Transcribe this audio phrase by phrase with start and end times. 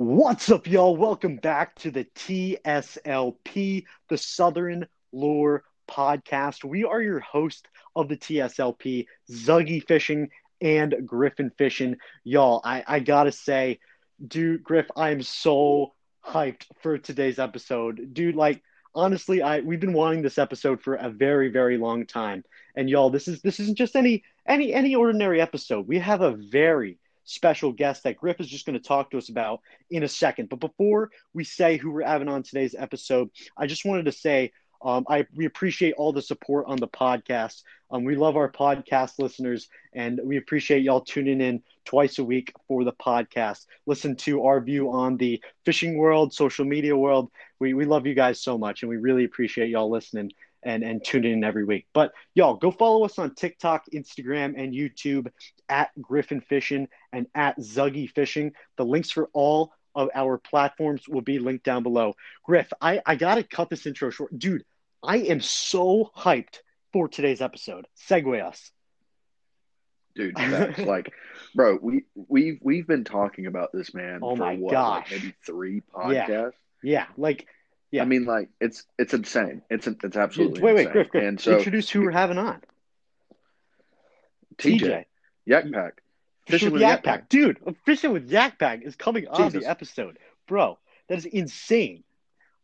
[0.00, 0.96] What's up, y'all?
[0.96, 6.62] Welcome back to the TSLP, the Southern Lure Podcast.
[6.62, 7.66] We are your host
[7.96, 10.28] of the TSLP, Zuggy Fishing
[10.60, 11.96] and Griffin Fishing.
[12.22, 13.80] Y'all, I, I gotta say,
[14.24, 15.94] dude, Griff, I am so
[16.24, 18.14] hyped for today's episode.
[18.14, 18.62] Dude, like,
[18.94, 22.44] honestly, I we've been wanting this episode for a very, very long time.
[22.76, 25.88] And y'all, this is this isn't just any any any ordinary episode.
[25.88, 29.28] We have a very special guest that Griff is just going to talk to us
[29.28, 30.48] about in a second.
[30.48, 34.52] But before we say who we're having on today's episode, I just wanted to say
[34.82, 37.62] um, I we appreciate all the support on the podcast.
[37.90, 42.52] Um, we love our podcast listeners, and we appreciate y'all tuning in twice a week
[42.66, 43.66] for the podcast.
[43.86, 47.30] Listen to our view on the fishing world, social media world.
[47.58, 50.30] We we love you guys so much, and we really appreciate y'all listening
[50.62, 51.86] and and tuning in every week.
[51.92, 55.28] But y'all go follow us on TikTok, Instagram, and YouTube
[55.68, 58.52] at Griffin Fishing and at Zuggy Fishing.
[58.76, 62.14] The links for all of our platforms will be linked down below.
[62.44, 64.38] Griff, I, I gotta cut this intro short.
[64.38, 64.64] Dude,
[65.02, 66.58] I am so hyped
[66.92, 67.86] for today's episode.
[68.08, 68.70] Segue us.
[70.14, 71.12] Dude, that's like,
[71.54, 75.10] bro, we we've we've been talking about this man Oh for my what, gosh.
[75.10, 76.26] like maybe three Yeah.
[76.26, 76.52] podcasts.
[76.82, 77.46] Yeah, like
[77.90, 78.02] Yeah.
[78.02, 79.62] I mean, like it's it's insane.
[79.70, 80.92] It's it's absolutely wait, wait, insane.
[80.92, 81.24] Griff, Griff.
[81.24, 82.60] And so introduce who we're having on.
[84.58, 85.04] TJ, TJ.
[85.48, 86.02] Yak Pack,
[86.46, 87.28] Fishing with Yak Pack.
[87.28, 89.64] Dude, Fishing with Yak Pack is coming on Jesus.
[89.64, 90.18] the episode.
[90.46, 92.04] Bro, that is insane.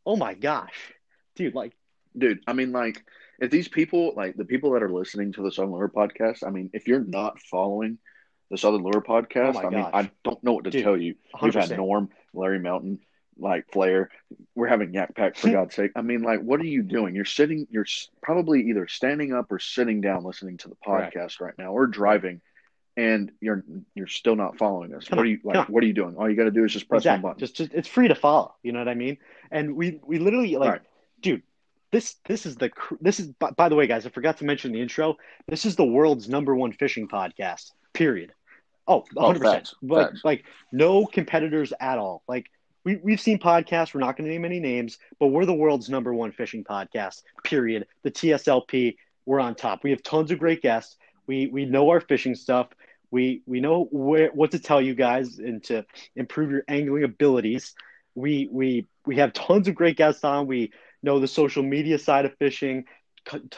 [0.06, 0.92] Oh my gosh.
[1.36, 1.72] Dude, like,
[2.16, 2.40] dude.
[2.46, 3.02] I mean, like
[3.40, 6.50] if these people, like the people that are listening to the Southern Lure podcast, I
[6.50, 7.98] mean, if you're not following
[8.50, 9.86] the Southern Lure podcast, Oh I mean.
[9.92, 11.14] I don't know what to Dude, tell you.
[11.42, 11.76] We've had 100%.
[11.76, 13.00] Norm, Larry Mountain,
[13.38, 14.10] like Flair.
[14.54, 15.92] We're having Yak Pack for God's sake.
[15.96, 17.14] I mean, like, what are you doing?
[17.14, 17.66] You're sitting.
[17.70, 17.86] You're
[18.22, 22.40] probably either standing up or sitting down listening to the podcast right now, or driving,
[22.96, 23.64] and you're
[23.94, 25.08] you're still not following us.
[25.08, 25.68] Come what are you like?
[25.68, 26.16] What are you doing?
[26.16, 27.22] All you got to do is just press exactly.
[27.24, 27.40] one button.
[27.40, 28.54] Just, just it's free to follow.
[28.62, 29.18] You know what I mean?
[29.50, 30.80] And we we literally like, Right.
[31.20, 31.42] dude,
[31.90, 34.06] this this is the this is by, by the way, guys.
[34.06, 35.16] I forgot to mention in the intro.
[35.48, 37.72] This is the world's number one fishing podcast.
[37.92, 38.32] Period.
[38.86, 39.72] Oh, Oh, 100 percent.
[39.82, 42.22] Like like no competitors at all.
[42.28, 42.46] Like
[42.84, 43.94] we we've seen podcasts.
[43.94, 47.22] We're not going to name any names, but we're the world's number one fishing podcast.
[47.42, 47.86] Period.
[48.02, 48.96] The TSLP.
[49.26, 49.82] We're on top.
[49.82, 50.96] We have tons of great guests.
[51.26, 52.68] We we know our fishing stuff.
[53.14, 55.86] We we know where what to tell you guys and to
[56.16, 57.72] improve your angling abilities.
[58.16, 60.48] We we we have tons of great guests on.
[60.48, 62.86] We know the social media side of fishing.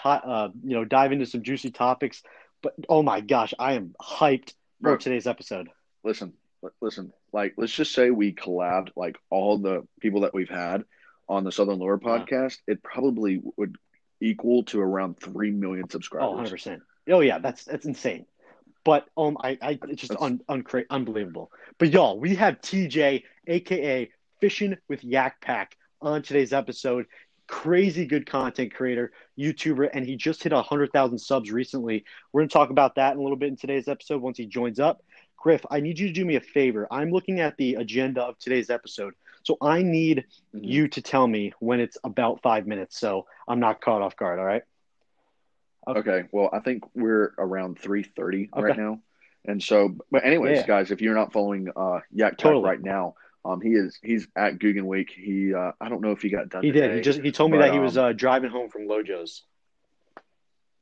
[0.05, 2.23] Uh, you know, dive into some juicy topics.
[2.63, 4.51] But oh my gosh, I am hyped
[4.83, 4.97] for Bro.
[4.99, 5.71] today's episode.
[6.05, 6.35] listen,
[6.83, 10.85] listen, like let's just say we collabed like all the people that we've had
[11.31, 12.09] on the Southern Lure Yeah.
[12.11, 13.77] podcast, it probably would
[14.21, 16.29] equal to around three million subscribers.
[16.29, 16.83] 100 percent.
[17.09, 18.27] Oh yeah, that's that's insane.
[18.87, 21.51] But um, I, I it's just un, uncra- unbelievable.
[21.79, 24.11] But y'all, we have TJ, aka
[24.41, 27.07] Fishing with Yak Pack, on today's episode.
[27.49, 32.05] Crazy good content creator, YouTuber, and he just hit hundred thousand subs recently.
[32.33, 34.79] We're gonna talk about that in a little bit in today's episode once he joins
[34.79, 35.03] up.
[35.37, 36.87] Griff, I need you to do me a favor.
[36.89, 40.61] I'm looking at the agenda of today's episode, so I need Mhm.
[40.65, 44.39] you to tell me when it's about five minutes, so I'm not caught off guard.
[44.39, 44.63] All right.
[45.87, 48.63] Okay, well, I think we're around three thirty Okay.
[48.63, 49.01] right now,
[49.45, 50.67] and so, but anyways, Yeah.
[50.67, 52.65] guys, if you're not following uh Yak Totally.
[52.65, 53.15] right now,
[53.45, 55.11] um, he is he's at Googan Week.
[55.11, 56.65] He uh, I don't know if he got done.
[56.65, 56.95] He did.
[56.95, 59.43] He just he told me but, that he was um, uh, driving home from Lojo's.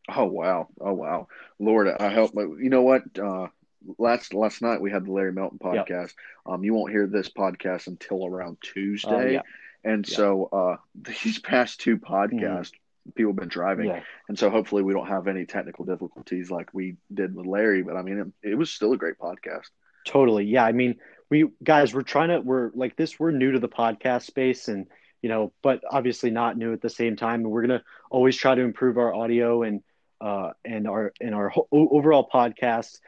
[0.08, 0.68] Oh wow!
[0.80, 1.28] Oh wow!
[1.58, 2.32] Lord, I hope.
[2.34, 3.02] You know what?
[3.18, 3.48] Uh,
[3.98, 5.86] last last night we had the Larry Melton Yep.
[5.86, 6.12] podcast.
[6.46, 9.42] Um, you won't hear this podcast until around Tuesday, Uh, yeah.
[9.82, 10.16] and Yeah.
[10.16, 10.76] So uh,
[11.24, 12.72] these past two podcasts,
[13.14, 16.72] people have been driving, Yeah, and so hopefully we don't have any technical difficulties like
[16.72, 17.82] we did with Larry.
[17.82, 19.68] But I mean, it, it was still a great podcast.
[20.06, 20.44] totally.
[20.44, 20.96] Yeah, I mean,
[21.30, 23.18] we guys, we're trying to we're like this.
[23.18, 24.86] We're new to the podcast space, and
[25.22, 27.40] you know, but obviously not new at the same time.
[27.42, 29.80] And we're gonna always try to improve our audio and
[30.20, 32.98] uh and our and our ho- overall podcast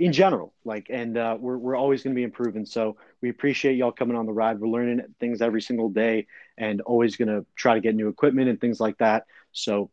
[0.00, 0.54] in general.
[0.64, 2.64] Like, and uh, we're we're always gonna be improving.
[2.64, 4.58] So we appreciate y'all coming on the ride.
[4.58, 6.26] We're learning things every single day,
[6.56, 9.26] and always gonna try to get new equipment and things like that.
[9.52, 9.90] So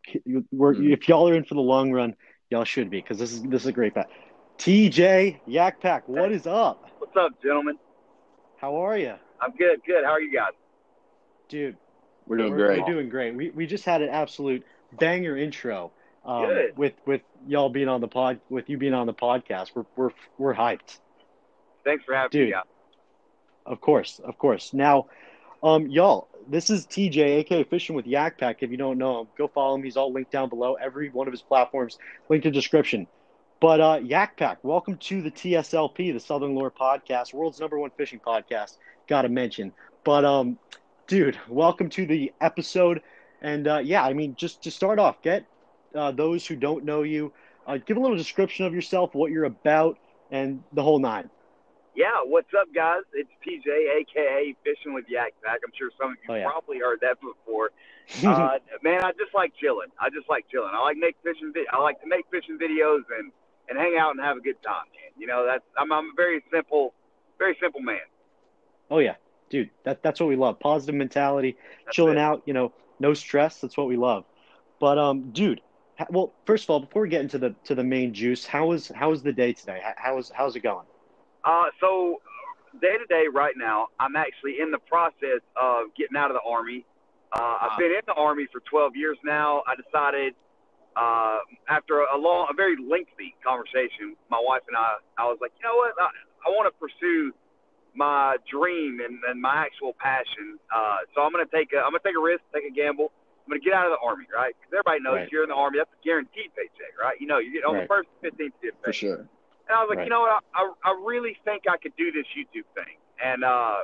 [0.51, 0.93] we're Mhm.
[0.93, 2.15] if y'all are in for the long run,
[2.49, 4.09] y'all should be because this is this is a great bet.
[4.57, 6.89] TJ Yak Pack, what is up?
[6.99, 7.77] What's up, gentlemen?
[8.55, 10.05] How are you, I'm good, good.
[10.05, 10.53] How are you guys?
[11.49, 11.77] dude?
[12.25, 12.79] We're doing we're, great.
[12.79, 13.35] We're doing great.
[13.35, 15.91] We we just had an absolute banger intro.
[16.27, 19.85] Um, with with y'all being on the pod, with you being on the podcast, we're
[19.95, 20.99] we're we're hyped.
[21.85, 22.49] Thanks for having Dude.
[22.49, 22.53] me.
[22.53, 22.67] Out.
[23.65, 24.73] Of course, of course.
[24.73, 25.07] Now,
[25.63, 28.61] um, y'all, this is TJ, aka Fishing with Yak Pack.
[28.61, 29.83] If you don't know him, go follow him.
[29.83, 30.73] He's all linked down below.
[30.73, 31.97] Every one of his platforms,
[32.27, 33.07] linked in description.
[33.59, 37.89] But uh, Yak Pack, welcome to the TSLP, the Southern Lure Podcast, world's number one
[37.97, 38.77] fishing podcast.
[39.07, 39.71] Got to mention.
[40.03, 40.59] But um,
[41.07, 43.01] dude, welcome to the episode.
[43.41, 45.45] And uh, yeah, I mean, just to start off, get
[45.95, 47.31] uh, those who don't know you,
[47.65, 49.97] uh, give a little description of yourself, what you're about,
[50.31, 51.29] and the whole nine.
[51.95, 53.01] Yeah, what's up, guys?
[53.13, 55.59] It's TJ, aka Fishing with Yak Pack.
[55.65, 56.43] I'm sure some of you Oh, yeah.
[56.49, 57.71] probably heard that before.
[58.25, 59.89] Uh, man, I just like chilling.
[59.99, 60.69] I just like chilling.
[60.73, 61.51] I like make fishing.
[61.53, 63.33] Vi- I like to make fishing videos and
[63.67, 65.11] and hang out and have a good time, man.
[65.17, 66.93] You know, that's I'm, I'm a very simple,
[67.37, 67.99] very simple man.
[68.89, 69.15] oh yeah,
[69.49, 70.57] dude, that that's what we love.
[70.61, 72.21] Positive mentality, That's chilling it.
[72.21, 72.43] out.
[72.45, 73.59] You know, no stress.
[73.59, 74.23] That's what we love.
[74.79, 75.59] But um, dude,
[76.09, 78.89] well, first of all, before we get into the to the main juice, how was
[78.89, 79.81] how was the day today?
[79.83, 80.85] How- How is how's it going?
[81.43, 82.21] Uh, so
[82.81, 86.47] day to day, right now, I'm actually in the process of getting out of the
[86.49, 86.85] army.
[87.31, 89.61] Uh, I've been in the army for 12 years now.
[89.67, 90.33] I decided
[90.95, 91.39] uh,
[91.69, 95.67] after a long, a very lengthy conversation, my wife and I, I was like, you
[95.67, 96.07] know what, I,
[96.47, 97.33] I want to pursue
[97.95, 100.57] my dream and, and my actual passion.
[100.73, 103.11] Uh, so I'm gonna take a, I'm gonna take a risk, take a gamble.
[103.47, 104.53] I'm gonna get out of the army, right?
[104.59, 105.31] Because everybody knows Right.
[105.31, 105.77] you're in the army.
[105.79, 107.19] That's a guaranteed paycheck, right?
[107.21, 107.83] You know, you get on Right.
[107.83, 109.23] the first 15th, you get for sure.
[109.23, 110.03] And I was like, Right.
[110.03, 110.43] you know what?
[110.53, 112.97] I, I, I really think I could do this YouTube thing.
[113.23, 113.83] And uh,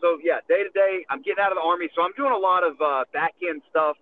[0.00, 1.88] so, yeah, day to day, I'm getting out of the Army.
[1.94, 3.96] So I'm doing a lot of uh, back end stuff.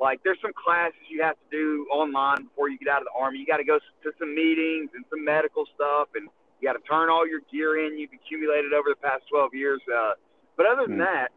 [0.00, 3.18] Like, there's some classes you have to do online before you get out of the
[3.20, 3.38] Army.
[3.38, 6.08] You got to go to some meetings and some medical stuff.
[6.14, 6.28] And
[6.60, 9.80] you got to turn all your gear in you've accumulated over the past 12 years.
[9.94, 10.12] Uh,
[10.56, 11.00] but other than Hmm.
[11.04, 11.32] that,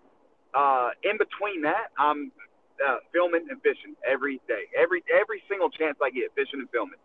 [0.53, 2.31] uh, in between that, I'm
[2.85, 4.63] uh, filming and fishing every day.
[4.77, 6.99] Every every single chance I get, fishing and filming.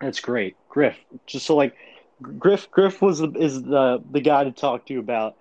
[0.00, 0.96] That's great, Griff.
[1.26, 1.74] Just so like,
[2.38, 5.36] Griff, Griff was the, is the the guy to talk to about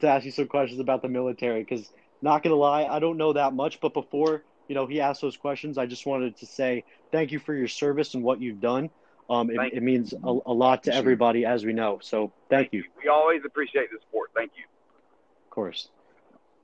[0.00, 1.62] to ask you some questions about the military.
[1.62, 1.90] Because
[2.22, 3.80] not gonna lie, I don't know that much.
[3.80, 7.38] But before you know he asked those questions, I just wanted to say thank you
[7.38, 8.90] for your service and what you've done.
[9.30, 11.98] Um, it, Thank it means a, a lot to everybody, as we know.
[12.02, 14.30] So thank you, We always appreciate the support.
[14.34, 14.64] Thank you.
[15.44, 15.88] of course.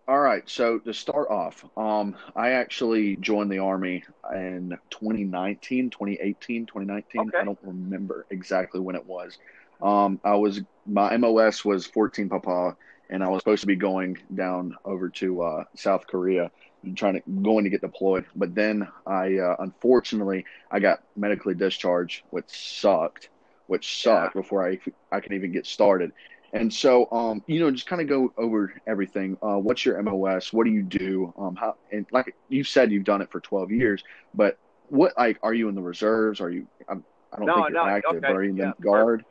[0.07, 4.05] All right, so to start off, um, I actually joined the Army
[4.35, 7.21] in 2019, 2018, 2019.
[7.29, 7.39] Okay.
[7.39, 9.39] I don't remember exactly when it was.
[9.81, 12.77] Um, I was my MOS was 14 Papa,
[13.09, 16.51] and I was supposed to be going down over to uh, South Korea,
[16.83, 18.27] and trying to going to get deployed.
[18.37, 23.31] But then I uh, unfortunately I got medically discharged, which sucked,
[23.69, 24.79] which sucked before I
[25.11, 26.13] I could even get started.
[26.55, 29.37] And so, um, you know, just kind of go over everything.
[29.43, 30.53] Uh, what's your MOS?
[30.53, 31.35] What do you do?
[31.37, 34.05] Um, how and like you said, you've done it for 12 years,
[34.35, 34.57] but
[34.89, 36.41] what like are you in the reserves?
[36.41, 36.69] Are you?
[36.89, 38.83] I'm, I don't No, think you're no, active, okay, but are you in yeah, the
[38.83, 39.25] guard?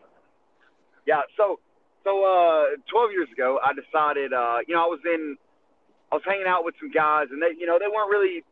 [1.08, 1.22] Yeah.
[1.38, 1.60] So,
[2.04, 5.38] so uh, 12 years ago, I decided, uh, you know, I was in,
[6.12, 8.44] I was hanging out with some guys, and they, you know, they weren't really.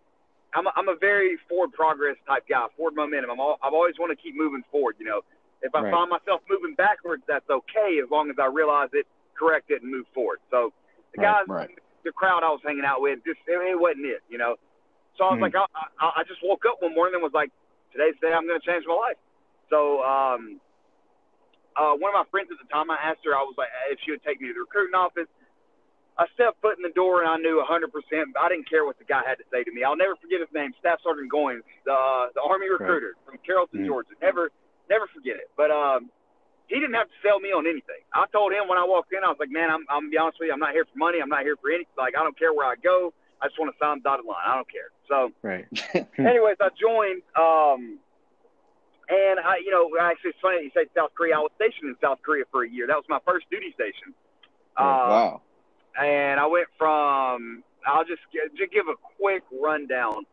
[0.53, 3.31] I'm a, I'm a very forward progress type guy, forward momentum.
[3.31, 4.95] I'm all, I've always want to keep moving forward.
[4.99, 5.21] You know,
[5.61, 5.91] if I Right.
[5.91, 9.05] find myself moving backwards, that's okay as long as I realize it,
[9.37, 10.39] correct it, and move forward.
[10.49, 10.73] So,
[11.13, 11.69] the Right, guys, right.
[12.03, 14.21] the crowd I was hanging out with, just it, it wasn't it.
[14.29, 14.55] You know,
[15.17, 15.43] so I was Hmm.
[15.43, 15.65] like, I,
[15.99, 17.51] I, I just woke up one morning and was like,
[17.91, 19.17] today's the day I'm going to change my life.
[19.69, 20.59] So, um,
[21.75, 23.99] uh, one of my friends at the time, I asked her, I was like, if
[24.03, 25.27] she would take me to the recruiting office.
[26.19, 27.87] I stepped foot in the door and I knew 100%.
[28.35, 29.83] I didn't care what the guy had to say to me.
[29.83, 33.81] I'll never forget his name, Staff Sergeant Goins, the, uh, the Army recruiter from Carrollton,
[33.81, 33.87] Mm.
[33.87, 34.11] Georgia.
[34.21, 34.51] Never,
[34.91, 35.47] never forget it.
[35.55, 36.11] But um,
[36.67, 38.03] he didn't have to sell me on anything.
[38.13, 40.19] I told him when I walked in, I was like, man, I'm, I'm gonna be
[40.19, 41.19] honest with you, I'm not here for money.
[41.23, 41.95] I'm not here for anything.
[41.97, 43.13] Like, I don't care where I go.
[43.41, 44.43] I just want to sign the dotted line.
[44.45, 44.91] I don't care.
[45.09, 45.65] So, Right.
[46.19, 47.23] anyways, I joined.
[47.33, 47.97] Um,
[49.09, 51.35] and I, you know, actually, it's funny that you say South Korea.
[51.35, 52.85] I was stationed in South Korea for a year.
[52.87, 54.13] That was my first duty station.
[54.77, 55.41] Oh, Uh, wow.
[55.99, 57.63] And I went from.
[57.85, 58.21] I'll just
[58.55, 60.23] just give a quick rundown.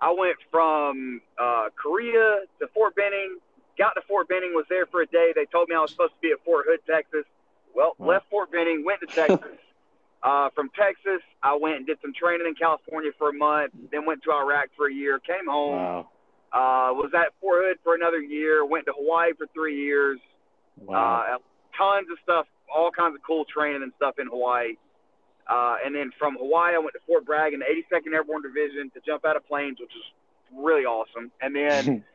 [0.00, 3.38] I went from uh, Korea to Fort Benning.
[3.78, 5.32] Got to Fort Benning, was there for a day.
[5.34, 7.24] They told me I was supposed to be at Fort Hood, Texas.
[7.74, 8.08] Well, Wow.
[8.08, 9.38] left Fort Benning, went to Texas.
[10.22, 13.72] uh, from Texas, I went and did some training in California for a month.
[13.90, 15.18] Then went to Iraq for a year.
[15.18, 15.76] Came home.
[15.76, 16.08] Wow.
[16.52, 18.64] Uh, was at Fort Hood for another year.
[18.64, 20.18] Went to Hawaii for three years.
[20.76, 21.24] Wow.
[21.36, 21.38] Uh,
[21.76, 24.74] tons of stuff, all kinds of cool training and stuff in Hawaii.
[25.48, 28.90] Uh, and then from Hawaii, I went to Fort Bragg in the 82nd Airborne Division
[28.94, 30.04] to jump out of planes, which was
[30.64, 31.32] really awesome.
[31.40, 32.04] And then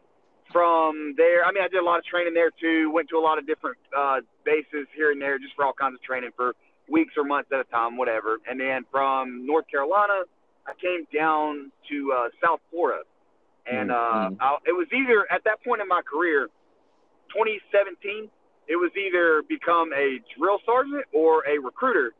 [0.52, 2.92] from there, I mean, I did a lot of training there too.
[2.92, 5.96] Went to a lot of different uh, bases here and there, just for all kinds
[5.96, 6.56] of training for
[6.90, 8.38] weeks or months at a time, whatever.
[8.50, 10.24] And then from North Carolina,
[10.66, 13.04] I came down to uh, South Florida,
[13.66, 14.38] and uh, Mhm.
[14.40, 16.48] I, it was either at that point in my career,
[17.34, 18.30] 2017,
[18.68, 22.14] it was either become a drill sergeant or a recruiter.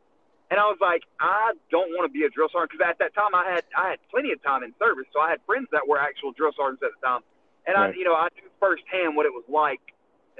[0.50, 3.14] And I was like, I don't want to be a drill sergeant because at that
[3.14, 5.86] time I had I had plenty of time in service, so I had friends that
[5.86, 7.20] were actual drill sergeants at the time.
[7.68, 9.84] And I, you know, I knew firsthand what it was like.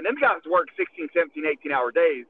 [0.01, 2.25] And them guys work 16, 17, 18 hour days,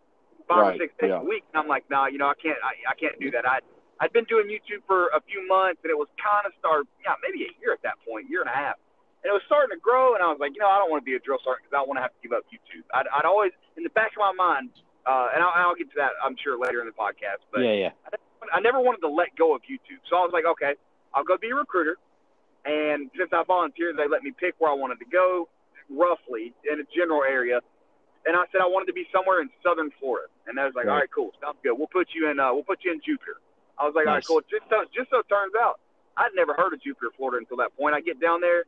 [0.50, 1.22] five Right, or six days yeah.
[1.22, 1.46] a week.
[1.54, 3.46] And I'm like, nah, you know, I can't, I, I can't do that.
[3.46, 3.62] I,
[4.02, 7.14] I'd been doing YouTube for a few months, and it was kind of start, yeah,
[7.22, 8.78] maybe a year at that point, year and a half.
[9.22, 11.02] And it was starting to grow, and I was like, you know, I don't want
[11.02, 12.86] to be a drill sergeant because I don't want to have to give up YouTube.
[12.94, 14.70] I'd, I'd always, in the back of my mind,
[15.02, 17.42] uh, and I'll, I'll get to that, I'm sure, later in the podcast.
[17.50, 17.92] But yeah, yeah.
[18.54, 19.98] I never wanted to let go of YouTube.
[20.06, 20.78] So I was like, okay,
[21.14, 21.98] I'll go be a recruiter.
[22.68, 25.48] And since I volunteered, they let me pick where I wanted to go,
[25.88, 27.60] roughly in a general area.
[28.28, 30.28] And I said I wanted to be somewhere in southern Florida.
[30.46, 30.92] And they was like, Right.
[30.92, 31.72] all right, cool, sounds good.
[31.80, 32.36] We'll put you in.
[32.38, 33.40] Uh, we'll put you in Jupiter.
[33.80, 34.42] I was like, all right, cool.
[34.52, 35.80] Just so, just so it turns out,
[36.18, 37.94] I'd never heard of Jupiter, Florida until that point.
[37.94, 38.64] I get down there,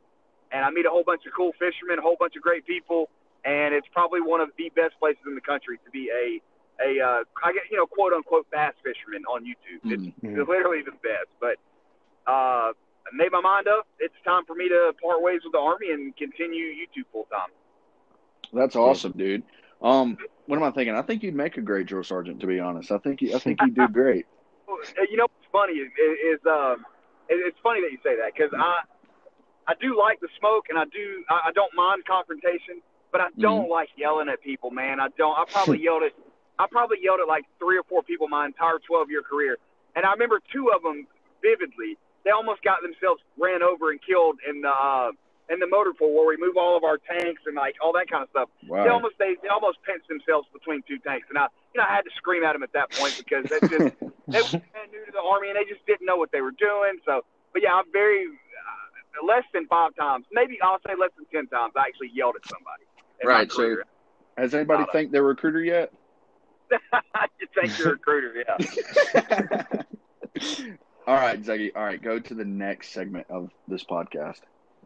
[0.51, 3.09] and I meet a whole bunch of cool fishermen, a whole bunch of great people,
[3.45, 6.41] and it's probably one of the best places in the country to be a
[6.81, 9.83] a uh, I get you know quote unquote bass fisherman on YouTube.
[9.91, 10.39] It's, Mhm.
[10.39, 11.27] it's literally the best.
[11.43, 11.57] But
[12.25, 12.71] uh,
[13.05, 13.87] I made my mind up.
[13.99, 17.49] It's time for me to part ways with the army and continue YouTube full time.
[18.53, 19.43] That's awesome, dude.
[19.81, 20.95] Um, what am I thinking?
[20.95, 22.39] I think you'd make a great drill sergeant.
[22.41, 24.25] To be honest, I think you, I think you do great.
[24.67, 26.85] You know what's funny is, is um,
[27.29, 28.81] it's funny that you say that because I
[29.67, 32.81] I do like the smoke and I do I, I don't mind confrontation,
[33.11, 34.99] but I don't like yelling at people, man.
[34.99, 35.37] I don't.
[35.37, 36.13] I probably yelled at
[36.59, 39.57] I probably yelled at like three or four people my entire 12 year career,
[39.95, 41.07] and I remember two of them
[41.41, 41.97] vividly.
[42.23, 45.11] They almost got themselves ran over and killed in the uh,
[45.49, 48.09] in the motor pool where we move all of our tanks and like all that
[48.09, 48.49] kind of stuff.
[48.85, 51.93] They almost they, they almost pinched themselves between two tanks, and I you know I
[51.95, 53.95] had to scream at them at that point because that's just
[54.31, 54.61] they were
[54.93, 57.01] new to the army and they just didn't know what they were doing.
[57.05, 61.25] So, but yeah, I'm very uh, less than five times, maybe I'll say less than
[61.33, 61.73] ten times.
[61.75, 62.83] I actually yelled at somebody.
[63.23, 63.77] my Right, so-
[64.37, 65.91] Has anybody thanked their recruiter yet?
[66.71, 69.83] you think you're a recruiter, yeah.
[71.07, 71.71] All right, Zuggy.
[71.75, 74.41] All right, go to the next segment of this podcast.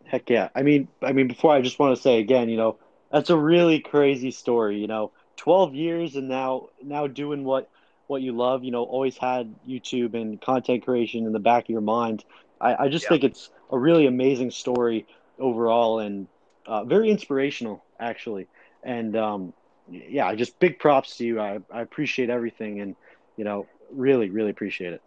[0.05, 0.49] Heck yeah.
[0.55, 2.79] I mean, I mean, before I just want to say again, you know,
[3.11, 4.77] that's a really crazy story.
[4.79, 7.69] You know, twelve years and now now doing what
[8.07, 8.63] what you love.
[8.63, 12.23] You know, always had YouTube and content creation in the back of your mind.
[12.61, 13.09] I, I just Yeah.
[13.09, 15.07] think it's a really amazing story
[15.39, 16.27] overall and
[16.67, 18.47] uh, very inspirational, actually.
[18.83, 19.53] And um,
[19.87, 21.39] yeah, just big props to you.
[21.39, 22.95] I, I appreciate everything, and
[23.37, 25.01] you know, really, really appreciate it.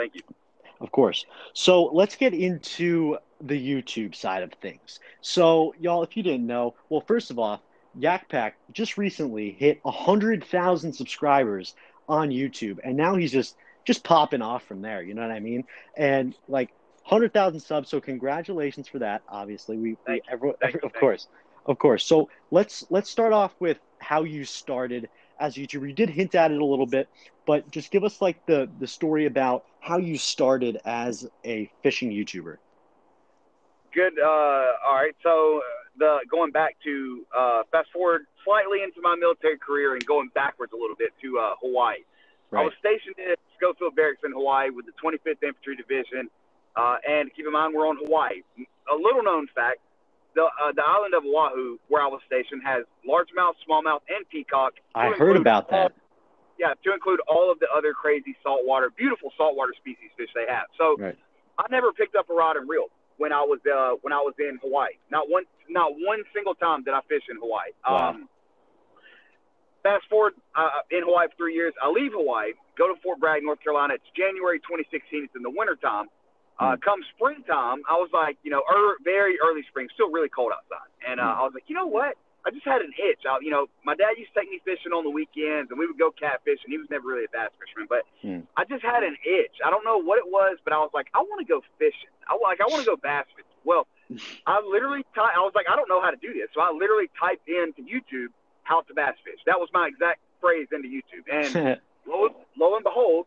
[0.00, 0.22] Thank you.
[0.80, 1.26] Of course.
[1.52, 4.98] So let's get into the YouTube side of things.
[5.20, 7.62] So, y'all, if you didn't know, well, first of all,
[7.98, 11.74] Yak Pack just recently hit 100,000 subscribers
[12.08, 15.02] on YouTube, and now he's just just popping off from there.
[15.02, 15.64] You know what I mean?
[15.96, 16.70] And like
[17.04, 17.88] 100,000 subs.
[17.88, 19.22] So congratulations for that.
[19.28, 21.26] Obviously, we, we everyone, of course,
[21.66, 22.06] of course.
[22.06, 25.08] So let's let's start off with how you started
[25.40, 25.88] as a YouTuber.
[25.88, 27.08] You did hint at it a little bit,
[27.46, 32.10] but just give us like the the story about how you started as a fishing
[32.10, 32.58] YouTuber.
[33.92, 34.18] Good.
[34.18, 34.26] Uh,
[34.86, 35.16] all right.
[35.22, 35.62] So
[35.98, 40.72] the going back to uh, fast forward slightly into my military career and going backwards
[40.72, 41.98] a little bit to uh, Hawaii.
[42.52, 46.28] I was stationed at Schofield Barracks in Hawaii with the 25th Infantry Division.
[46.74, 48.42] Uh, and keep in mind, we're on Hawaii.
[48.90, 49.78] A little known fact:
[50.34, 54.74] the uh, the island of Oahu, where I was stationed, has largemouth, smallmouth, and peacock.
[54.94, 55.92] I heard about all- that.
[56.58, 60.66] yeah, to include all of the other crazy saltwater, beautiful saltwater species fish they have.
[60.78, 61.16] So Right.
[61.58, 62.86] I never picked up a rod and reel
[63.18, 64.94] when I was uh, when I was in Hawaii.
[65.10, 67.70] Not one not one single time did I fish in Hawaii.
[67.88, 68.10] Wow.
[68.10, 68.28] Um,
[69.82, 71.74] fast forward uh, in Hawaii for three years.
[71.82, 73.94] I leave Hawaii, go to Fort Bragg, North Carolina.
[73.94, 75.24] It's January 2016.
[75.24, 76.06] It's in the wintertime.
[76.60, 80.52] Uh, come springtime, I was like, you know, er, very early spring, still really cold
[80.52, 82.20] outside, and uh, I was like, you know what?
[82.44, 83.24] I just had an itch.
[83.28, 85.86] I, you know, my dad used to take me fishing on the weekends, and we
[85.88, 88.44] would go catfish, and he was never really a bass fisherman, but Hmm.
[88.56, 89.56] I just had an itch.
[89.64, 92.12] I don't know what it was, but I was like, I want to go fishing.
[92.28, 93.48] I like, I want to go bass fishing.
[93.64, 93.88] Well,
[94.46, 96.72] I literally, ty- I was like, I don't know how to do this, so I
[96.72, 98.32] literally typed into YouTube
[98.64, 99.40] how to bass fish.
[99.46, 103.26] That was my exact phrase into YouTube, and lo, lo and behold,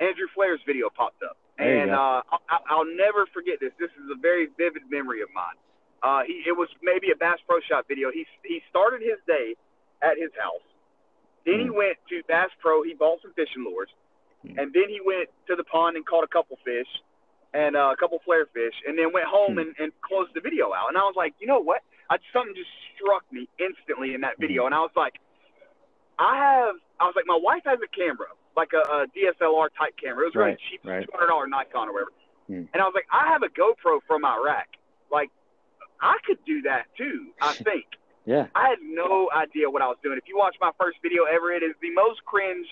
[0.00, 1.36] Andrew Flair's video popped up.
[1.58, 3.72] And uh, I, I'll never forget this.
[3.78, 5.58] This is a very vivid memory of mine.
[6.02, 8.10] Uh, he, it was maybe a Bass Pro Shop video.
[8.10, 9.54] He, he started his day
[10.02, 10.64] at his house.
[11.46, 11.76] Then he Mm.
[11.76, 12.82] went to Bass Pro.
[12.82, 13.90] He bought some fishing lures.
[14.46, 14.58] Mm.
[14.58, 16.88] And then he went to the pond and caught a couple fish
[17.54, 18.74] and uh, a couple flare fish.
[18.86, 19.60] And then went home Mm.
[19.62, 20.88] and, and closed the video out.
[20.88, 21.82] And I was like, you know what?
[22.10, 24.66] I, something just struck me instantly in that video.
[24.66, 25.14] And I was like,
[26.18, 29.94] I have, I was like, my wife has a camera, like a, a DSLR type
[30.02, 30.24] camera.
[30.24, 31.04] It was really Right, cheap, right.
[31.04, 32.10] two hundred dollar Nikon or whatever.
[32.48, 32.64] Hmm.
[32.72, 34.66] And I was like, I have a GoPro from Iraq.
[35.10, 35.30] Like,
[36.00, 37.28] I could do that too.
[37.40, 37.84] I think.
[38.26, 38.46] yeah.
[38.54, 40.18] I had no idea what I was doing.
[40.18, 42.66] If you watch my first video ever, it is the most cringe,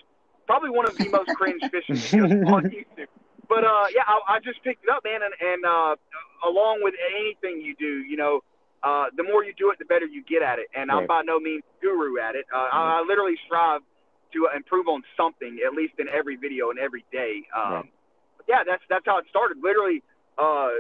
[0.47, 3.07] probably one of the most cringe fishing videos on YouTube.
[3.49, 5.97] But uh, yeah, I, I just picked it up, man, and, and uh,
[6.49, 8.41] along with anything you do, you know,
[8.83, 10.67] uh, the more you do it, the better you get at it.
[10.75, 12.47] And I'm by no means guru at it.
[12.55, 13.81] Uh, I, I literally strive
[14.33, 17.43] to improve on something at least in every video and every day.
[17.57, 17.93] Um, Right.
[18.49, 19.59] Yeah, that's that's how it started.
[19.63, 20.03] Literally,
[20.39, 20.71] uh,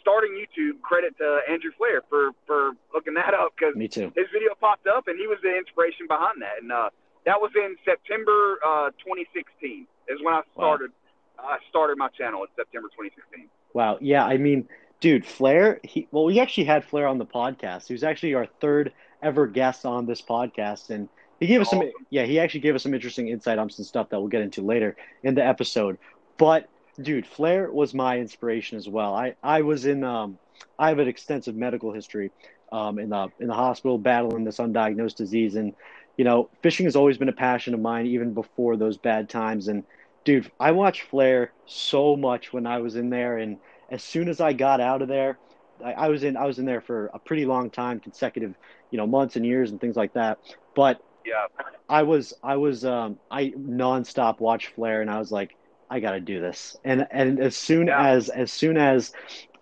[0.00, 0.80] starting YouTube.
[0.82, 4.12] Credit to Andrew Flair for for looking that up because Me too.
[4.14, 6.62] his video popped up and he was the inspiration behind that.
[6.62, 6.90] And uh,
[7.26, 10.90] that was in September uh, 2016 is when I started.
[11.38, 13.48] I started my channel in September 2016.
[13.72, 13.98] Wow.
[14.00, 14.24] Yeah.
[14.24, 14.68] I mean,
[15.00, 15.80] dude, Flair.
[15.84, 17.86] He well, we actually had Flair on the podcast.
[17.88, 21.08] He was actually our third ever guest on this podcast, and
[21.40, 21.82] he gave us some.
[22.10, 24.62] Yeah, he actually gave us some interesting insight on some stuff that we'll get into
[24.62, 25.98] later in the episode.
[26.36, 26.68] But
[27.00, 29.14] dude, Flair was my inspiration as well.
[29.14, 30.04] I I was in.
[30.04, 30.38] Um,
[30.78, 32.30] I have an extensive medical history.
[32.70, 35.74] Um, in the in the hospital, battling this undiagnosed disease, and
[36.18, 39.68] you know, fishing has always been a passion of mine, even before those bad times.
[39.68, 39.84] And
[40.24, 43.56] dude, I watched Flair so much when I was in there, and
[43.88, 45.38] as soon as I got out of there,
[45.82, 48.54] I, I was in I was in there for a pretty long time, consecutive,
[48.90, 50.38] you know, months and years and things like that.
[50.74, 51.46] But Yeah.
[51.88, 55.56] I was I was um, I nonstop watched Flair, and I was like,
[55.90, 56.76] I got to do this.
[56.84, 58.08] And and as soon Yeah.
[58.08, 59.12] as as soon as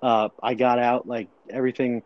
[0.03, 2.03] uh, I got out, like everything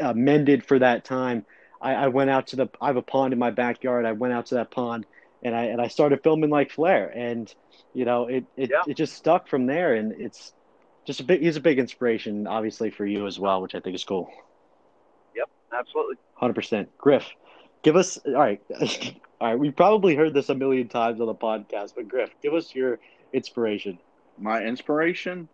[0.00, 1.46] uh, mended for that time.
[1.80, 4.06] I, I went out to the I have a pond in my backyard.
[4.06, 5.06] I went out to that pond
[5.42, 7.52] and I and I started filming like Flair, and
[7.92, 8.82] you know it it, Yeah.
[8.88, 10.54] it just stuck from there, and it's
[11.06, 13.94] just a big he's a big inspiration, obviously for you as well, which I think
[13.94, 14.30] is cool.
[15.36, 15.48] Yep.
[15.72, 16.16] Absolutely.
[16.34, 17.26] Hundred percent, Griff.
[17.84, 18.60] Give us all right.
[19.40, 22.54] all right, we probably heard this a million times on the podcast, but Griff, give
[22.54, 22.98] us your
[23.32, 23.98] inspiration.
[24.38, 25.48] My inspiration.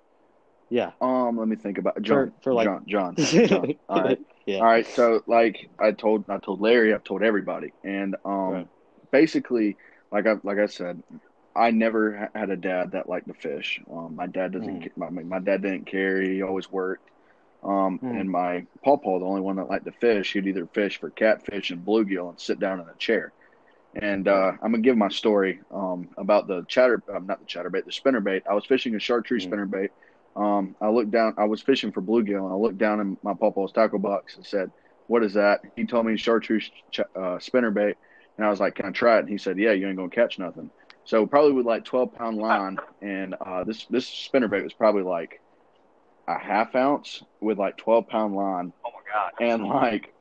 [0.70, 0.92] Yeah.
[1.00, 2.32] Um, let me think about John.
[2.42, 3.14] for, like- John.
[3.16, 3.16] John.
[3.48, 3.74] John.
[3.88, 4.20] All right.
[4.46, 4.58] Yeah.
[4.58, 4.86] All right.
[4.86, 8.68] So like I told I told Larry, I've told everybody, and um, Right.
[9.10, 9.76] basically,
[10.12, 11.02] like I like I said,
[11.54, 13.80] I never had a dad that liked to fish.
[13.92, 14.82] Um, my dad doesn't.
[14.82, 14.90] Mm.
[14.96, 16.22] My my dad didn't care.
[16.22, 17.08] He always worked.
[17.62, 18.20] Um, Mm.
[18.20, 21.70] and my pawpaw, the only one that liked to fish, he'd either fish for catfish
[21.70, 23.32] and bluegill and sit down in a chair.
[23.94, 27.84] And uh, I'm gonna give my story um, about the chatter, um, not the chatterbait,
[27.84, 28.42] the spinnerbait.
[28.48, 29.50] I was fishing a chartreuse Mm.
[29.52, 29.88] spinnerbait.
[30.36, 31.34] Um, I looked down.
[31.38, 34.46] I was fishing for bluegill, and I looked down in my pawpaw's tackle box and
[34.46, 34.70] said,
[35.08, 37.94] "What is that?" He told me chartreuse ch- uh, spinnerbait,
[38.38, 40.08] and I was like, "Can I try it?" And he said, "Yeah, you ain't gonna
[40.08, 40.70] catch nothing."
[41.04, 45.39] So probably with like 12 pound line, and uh, this this spinnerbait was probably like
[46.30, 49.32] a half ounce with like 12 pound line, Oh my God.
[49.40, 50.12] and like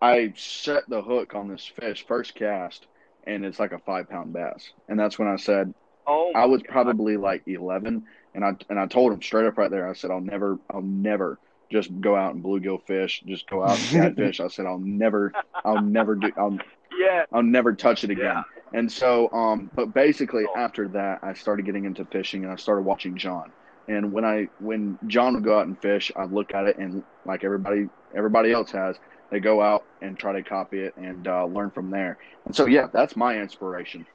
[0.00, 2.86] I set the hook on this fish first cast,
[3.24, 5.74] and it's like a five pound bass, and that's when I said
[6.06, 6.32] Oh.
[6.34, 6.72] I was God.
[6.72, 9.86] probably like 11, and I and I told him straight up right there.
[9.88, 11.38] I said, "I'll never, I'll never
[11.70, 13.22] just go out and bluegill fish.
[13.26, 15.32] Just go out and catfish." I said, "I'll never,
[15.66, 16.56] I'll never do, I'll,
[16.98, 17.24] Yeah.
[17.30, 18.42] I'll never touch it again." Yeah.
[18.72, 22.82] And so, um, but basically after that, I started getting into fishing, and I started
[22.82, 23.50] watching John.
[23.88, 27.04] And when I when John would go out and fish, I'd look at it, and
[27.24, 28.96] like everybody everybody else has,
[29.30, 32.18] they go out and try to copy it and uh, learn from there.
[32.46, 34.06] And so, yeah, that's my inspiration.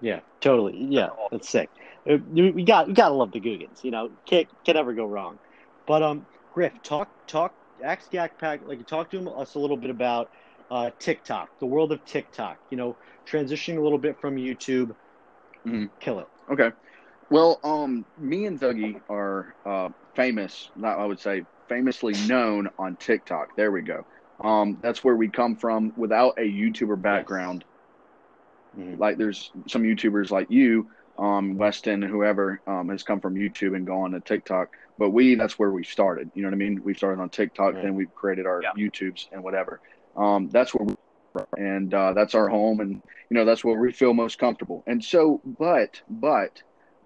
[0.00, 0.76] Yeah, totally.
[0.90, 1.70] Yeah, that's sick.
[2.08, 3.82] Uh, We got we gotta love the Googans.
[3.82, 5.38] You know, can't can never go wrong.
[5.86, 9.76] But um, Griff, talk talk ask Yak Pack like talk to him us a little
[9.76, 10.28] bit about
[10.70, 12.58] uh TikTok, the world of TikTok.
[12.70, 12.98] You know,
[13.30, 14.90] transitioning a little bit from YouTube.
[15.66, 15.90] Mhm.
[16.00, 16.26] Kill it.
[16.50, 16.70] Okay.
[17.30, 20.70] Well, um, me and Zuggy are uh, famous.
[20.74, 23.48] Not I would say famously known on TikTok.
[23.56, 24.02] There we go.
[24.42, 25.92] Um, that's where we come from.
[25.96, 27.64] Without a YouTuber background,
[28.76, 28.98] Mhm.
[28.98, 30.88] like there's some YouTubers like you,
[31.18, 34.68] um, Weston, whoever um, has come from YouTube and gone to TikTok.
[34.98, 36.30] But we, that's where we started.
[36.34, 36.82] You know what I mean?
[36.82, 37.82] We started on TikTok, Right.
[37.84, 38.72] then we created our Yeah.
[38.76, 39.80] YouTubes and whatever.
[40.16, 40.94] Um, that's where we
[41.56, 42.90] and uh, that's our home, and
[43.30, 44.82] you know that's where we feel most comfortable.
[44.86, 46.50] And so, but but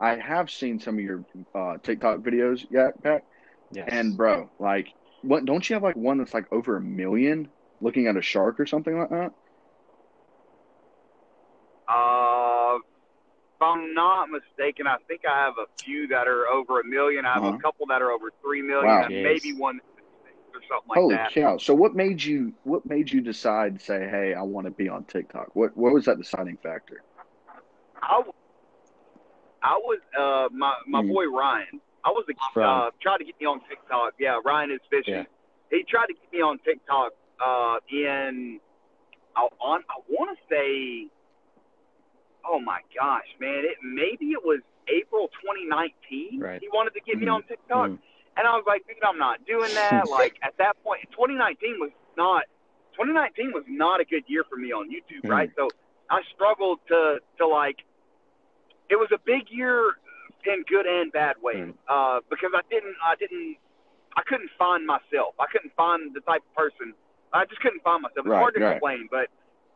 [0.02, 3.22] I have seen some of your uh, TikTok videos, yet, Pat.
[3.70, 3.88] Yes.
[3.90, 4.88] And bro, like,
[5.22, 5.44] what?
[5.44, 7.48] Don't you have like one that's like over a million,
[7.80, 9.30] looking at a shark or something like that?
[11.88, 16.84] Uh, if I'm not mistaken, I think I have a few that are over a
[16.84, 17.24] million.
[17.24, 17.56] I have Uh-huh.
[17.58, 19.04] a couple that are over three million, Wow.
[19.04, 19.22] and Yes.
[19.22, 19.78] maybe one
[20.54, 21.32] or something like Holy that.
[21.32, 21.58] cow!
[21.58, 25.04] So what made you what made you decide say, hey, I want to be on
[25.04, 25.54] TikTok?
[25.54, 27.04] What what was that deciding factor?
[28.02, 28.32] I, w-
[29.62, 31.12] I was uh my my Mhm.
[31.12, 31.80] boy Ryan.
[32.04, 34.14] I was a, uh tried to get me on TikTok.
[34.18, 35.14] Yeah, Ryan is fishing.
[35.14, 35.24] Yeah.
[35.70, 38.60] He tried to get me on TikTok uh in
[39.36, 41.08] I on I want to say
[42.44, 46.40] oh my gosh, man, it maybe it was April 2019.
[46.40, 46.60] Right.
[46.60, 47.34] He wanted to get me Mhm.
[47.34, 47.90] on TikTok.
[47.90, 47.98] Mhm.
[48.36, 50.08] And I was like, dude, I'm not doing that.
[50.10, 52.44] like at that point, 2019 was not
[52.94, 55.30] 2019 was not a good year for me on YouTube, Mhm.
[55.30, 55.50] right?
[55.56, 55.70] So
[56.10, 57.84] I struggled to to like
[58.92, 59.96] it was a big year
[60.44, 61.74] in good and bad ways Mhm.
[61.88, 63.56] uh, because I didn't I didn't
[64.16, 65.32] I couldn't find myself.
[65.40, 66.92] I couldn't find the type of person.
[67.32, 68.26] I just couldn't find myself.
[68.26, 68.72] It's Right, hard to right.
[68.76, 69.28] explain, but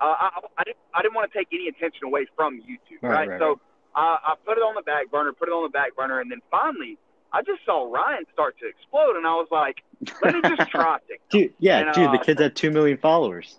[0.04, 0.28] uh, I,
[0.60, 3.40] I didn't I didn't want to take any attention away from YouTube, Right, right?
[3.40, 3.58] so
[3.94, 6.30] I, I put it on the back burner, put it on the back burner, and
[6.30, 6.98] then finally
[7.32, 9.76] I just saw Ryan start to explode, and I was like,
[10.22, 11.28] let me just try TikTok.
[11.30, 13.56] Dude, yeah, And, dude, the uh, kid's at two million followers.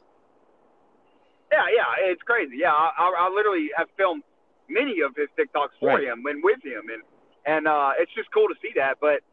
[1.52, 2.58] Yeah, yeah, it's crazy.
[2.60, 4.24] Yeah, I, I, I literally have filmed
[4.70, 6.04] many of his TikToks for Right.
[6.04, 7.02] him and with him, and
[7.46, 9.00] and uh, it's just cool to see that.
[9.00, 9.24] But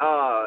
[0.00, 0.46] uh,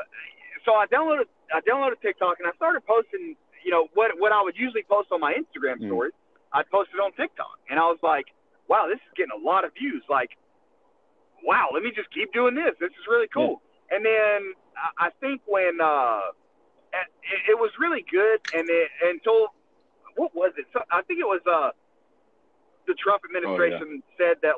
[0.65, 3.35] so I downloaded I downloaded TikTok and I started posting.
[3.65, 5.87] You know what what I would usually post on my Instagram Mm.
[5.87, 6.13] stories,
[6.53, 8.27] I'd post it on TikTok, and I was like,
[8.69, 10.03] wow, this is getting a lot of views.
[10.09, 10.31] Like,
[11.43, 12.75] wow, let me just keep doing this.
[12.79, 13.61] This is really cool.
[13.91, 16.31] And then I- I think when uh,
[16.93, 19.53] it, it was really good, and it, until
[20.15, 20.65] what was it?
[20.73, 21.71] So, I think it was uh,
[22.89, 24.57] the Trump administration said that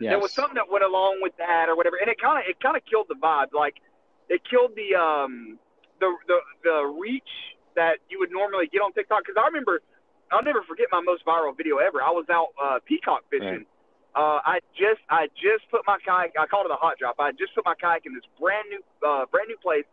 [0.00, 0.14] Yes.
[0.14, 2.60] there was something that went along with that or whatever, and it kind of it
[2.62, 3.50] kind of killed the vibe.
[3.52, 3.82] Like
[4.30, 5.58] it killed the um
[5.98, 7.32] the the the reach
[7.74, 9.26] that you would normally get on TikTok.
[9.26, 9.82] Because I remember,
[10.30, 11.98] I'll never forget my most viral video ever.
[12.00, 13.66] I was out uh, peacock fishing.
[14.14, 16.38] Uh, I just I just put my kayak.
[16.38, 17.18] I called it a hot drop.
[17.18, 19.84] I just put my kayak in this brand new uh, brand new place.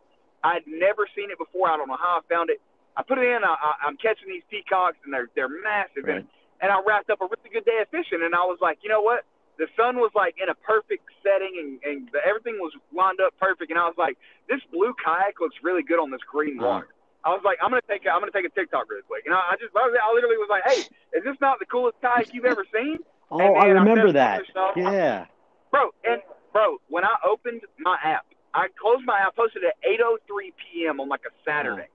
[0.46, 1.66] I'd never seen it before.
[1.66, 2.62] I don't know how I found it.
[2.96, 3.42] I put it in.
[3.42, 6.06] I, I, I'm catching these peacocks, and they're they're massive.
[6.06, 6.22] Right.
[6.22, 6.28] And,
[6.60, 8.22] and I wrapped up a really good day of fishing.
[8.24, 9.24] And I was like, you know what?
[9.58, 13.32] The sun was like in a perfect setting, and, and the, everything was lined up
[13.40, 13.70] perfect.
[13.70, 16.88] And I was like, this blue kayak looks really good on this green water.
[17.24, 19.24] I was like, I'm gonna take a, I'm gonna take a TikTok really quick.
[19.24, 20.80] And I, I just I, was, I literally was like, hey,
[21.16, 22.98] is this not the coolest kayak you've ever seen?
[23.28, 24.42] Oh, And I remember that.
[24.76, 25.26] Yeah.
[25.72, 30.52] Bro, and bro, when I opened my app, I closed my app, posted at 8:03
[30.62, 31.00] p.m.
[31.00, 31.88] on like a Saturday.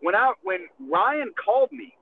[0.00, 1.96] When I when Ryan called me,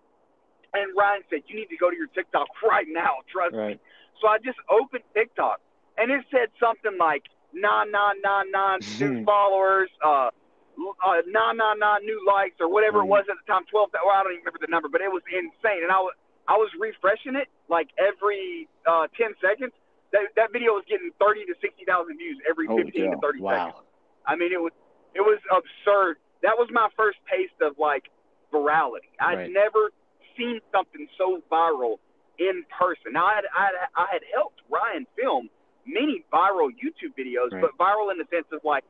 [0.75, 3.79] and Ryan said, "You need to go to your TikTok right now, trust me."
[4.21, 5.61] So I just opened TikTok,
[5.99, 11.79] and it said something like nine nine nine nine new followers, uh, uh, nine nine
[11.79, 13.15] nine new likes, or whatever it Mhm.
[13.15, 13.65] was at the time.
[13.67, 13.91] Twelve.
[13.95, 15.83] Well, I don't even remember the number, but it was insane.
[15.83, 16.15] And I was
[16.47, 19.73] I was refreshing it like every uh, ten seconds.
[20.13, 23.41] That that video was getting thirty to sixty thousand views every Holy fifteen to thirty
[23.41, 23.87] seconds.
[24.27, 24.73] I mean, it was
[25.15, 26.19] it was absurd.
[26.43, 28.11] That was my first taste of like
[28.53, 29.11] virality.
[29.19, 29.51] I'd Right.
[29.51, 29.91] never
[30.37, 31.97] seen something so viral
[32.39, 33.13] in person.
[33.13, 35.49] Now, I had, I had, I had helped Ryan film
[35.87, 37.63] many viral YouTube videos, Right.
[37.63, 38.85] but viral in the sense of like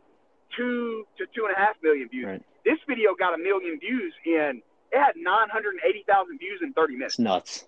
[0.57, 2.27] two to two and a half million views.
[2.27, 2.43] Right.
[2.65, 4.63] This video got a million views in.
[4.93, 7.65] It had 980,000 views in 30 minutes, It's nuts.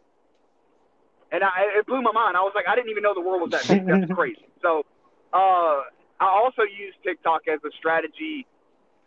[1.32, 2.36] and I, it blew my mind.
[2.36, 3.84] I was like, I didn't even know the world was that big.
[3.86, 4.46] That's crazy.
[4.62, 4.86] So,
[5.32, 5.82] uh,
[6.18, 8.46] I also use TikTok as a strategy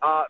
[0.01, 0.23] uh,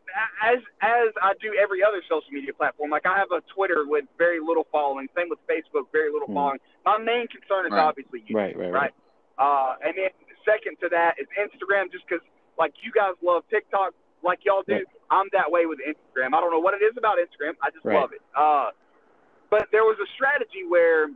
[0.43, 2.89] as as I do every other social media platform.
[2.89, 5.07] Like I have a Twitter with very little following.
[5.15, 6.33] Same with Facebook, very little Hmm.
[6.35, 6.59] following.
[6.85, 7.81] My main concern is Right.
[7.85, 8.91] obviously YouTube, Right, right, right.
[8.91, 8.93] right?
[9.37, 10.09] Uh, and then
[10.45, 12.25] second to that is Instagram, just because
[12.57, 14.73] like you guys love TikTok, like y'all do.
[14.73, 14.85] Right.
[15.11, 16.33] I'm that way with Instagram.
[16.33, 17.55] I don't know what it is about Instagram.
[17.61, 17.95] I just Right.
[17.99, 18.21] love it.
[18.35, 18.71] Uh,
[19.49, 21.09] but there was a strategy where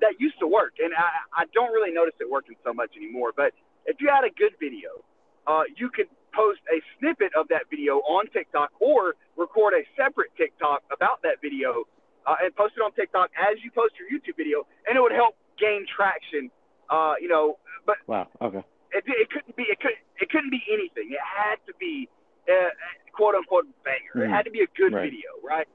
[0.00, 3.32] that used to work, and I, I don't really notice it working so much anymore.
[3.34, 3.52] But
[3.86, 5.02] if you had a good video,
[5.46, 10.30] uh, you could post a snippet of that video on TikTok or record a separate
[10.36, 11.88] TikTok about that video
[12.28, 15.16] uh, and post it on TikTok as you post your YouTube video, and it would
[15.16, 16.50] help gain traction.
[16.92, 17.56] Uh, you know,
[17.88, 18.28] but Wow.
[18.42, 18.62] Okay.
[18.92, 21.08] it, it couldn't be it could it couldn't be anything.
[21.10, 22.08] It had to be
[22.48, 22.68] a
[23.12, 24.24] quote unquote banger.
[24.24, 24.34] It Mhm.
[24.36, 25.10] had to be a good Right.
[25.10, 25.66] video, right?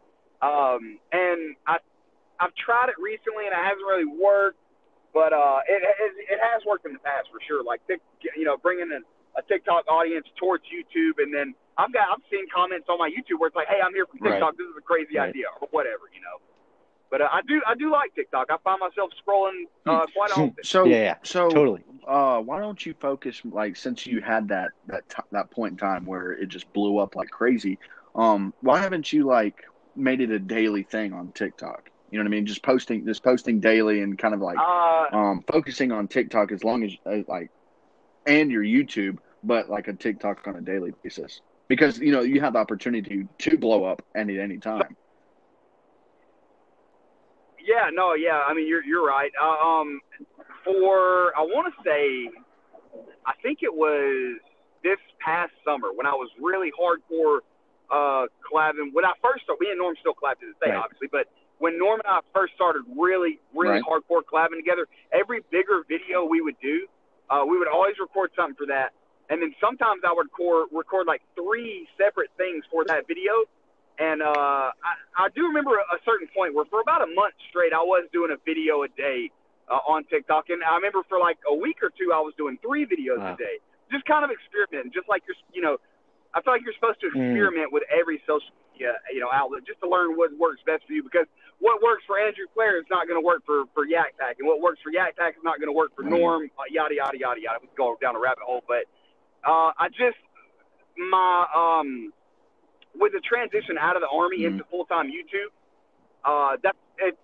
[0.42, 1.80] Um, and I
[2.40, 4.58] I've tried it recently and it hasn't really worked,
[5.14, 7.64] but uh, it it, it has worked in the past for sure.
[7.64, 7.82] Like
[8.36, 9.04] you know, bringing in
[9.38, 13.40] a TikTok audience towards YouTube, and then I've got I've seen comments on my YouTube
[13.40, 14.34] where it's like, hey, I'm here from Right.
[14.34, 14.58] TikTok.
[14.58, 15.30] This is a crazy Right.
[15.30, 16.38] idea or whatever, you know.
[17.10, 18.48] But uh, I do I do like TikTok.
[18.50, 20.64] I find myself scrolling uh, quite often.
[20.64, 21.84] So Yeah, yeah, so Totally.
[22.08, 25.78] uh, why don't you focus like since you had that that t- that point in
[25.78, 27.80] time where it just blew up like crazy?
[28.16, 29.56] Um, why haven't you like
[29.96, 31.90] made it a daily thing on TikTok?
[32.10, 32.46] You know what I mean?
[32.46, 36.64] Just posting, just posting daily, and kind of like Uh, um, focusing on TikTok as
[36.64, 37.52] long as uh, like,
[38.26, 42.42] and your YouTube, but like a TikTok on a daily basis because you know you
[42.42, 44.96] have the opportunity to, to blow up any any time.
[47.64, 48.42] Yeah, no, yeah.
[48.46, 49.32] I mean, you're you're right.
[49.42, 50.02] Uh, um,
[50.66, 52.30] for I want to say,
[53.26, 54.40] I think it was
[54.84, 57.40] this past summer when I was really hardcore
[57.92, 58.94] uh, collabing.
[58.94, 60.84] When I first started, me and Norm still collab to this day, Right.
[60.84, 61.08] obviously.
[61.12, 61.28] But
[61.60, 63.84] when Norm and I first started really, really Right.
[63.84, 66.88] hardcore collabing together, every bigger video we would do,
[67.32, 68.92] uh, we would always record something for that.
[69.32, 73.48] And then sometimes I would record, record like three separate things for that video.
[73.96, 77.72] And uh, I, I do remember a, certain point where for about a month straight,
[77.72, 79.32] I was doing a video a day
[79.72, 80.52] uh, on TikTok.
[80.52, 83.32] And I remember for like a week or two, I was doing three videos Wow.
[83.32, 85.80] a day, just kind of experimenting, just like you're, you know,
[86.36, 87.32] I feel like you're supposed to Mm.
[87.32, 90.92] experiment with every social media, you know, outlet just to learn what works best for
[90.92, 91.04] you.
[91.04, 91.28] Because
[91.62, 94.48] what works for Andrew Flair is not going to work for for Yak Pack, and
[94.48, 96.50] what works for Yak Pack is not going to work for Norm.
[96.58, 97.60] Uh, yada yada yada yada.
[97.62, 98.90] We go down a rabbit hole, but
[99.46, 100.18] uh, I just
[100.98, 102.12] my um
[102.96, 104.48] with the transition out of the army Mhm.
[104.58, 105.54] into full time YouTube,
[106.26, 107.18] uh, that it,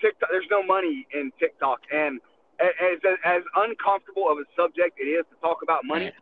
[0.00, 0.28] TikTok.
[0.30, 2.20] There's no money in TikTok, and
[2.60, 6.14] as as uncomfortable of a subject it is to talk about money, Right.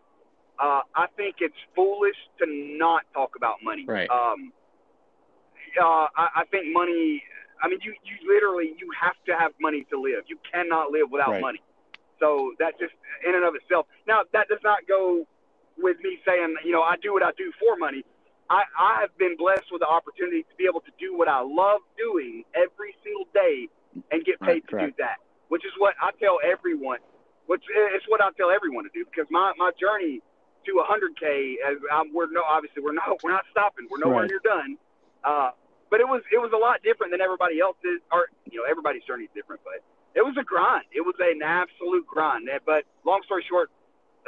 [0.59, 3.85] uh, I think it's foolish to not talk about money.
[3.87, 4.09] Right.
[4.11, 4.52] Um,
[5.81, 7.23] uh, I, I think money.
[7.62, 10.25] I mean, you you literally you have to have money to live.
[10.29, 11.41] You cannot live without Right.
[11.41, 11.62] money.
[12.21, 12.95] So that just
[13.27, 13.87] in and of itself.
[14.09, 15.27] Now that does not go
[15.79, 18.05] with me saying you know I do what I do for money.
[18.51, 21.41] I, I have been blessed with the opportunity to be able to do what I
[21.43, 23.67] love doing every single day
[24.12, 27.01] and get Right, paid to do that, which is what I tell everyone.
[27.47, 27.62] Which
[27.95, 30.23] it's what I tell everyone to do because my my journey
[30.67, 34.31] to 100k as um, we're no obviously we're not we're not stopping we're nowhere Right.
[34.31, 34.77] near done.
[35.25, 35.51] Uh,
[35.90, 39.03] but it was it was a lot different than everybody else's or you know everybody's
[39.05, 39.83] journey is different, but
[40.14, 40.85] it was a grind.
[40.92, 42.49] It was an absolute grind.
[42.64, 43.70] But long story short,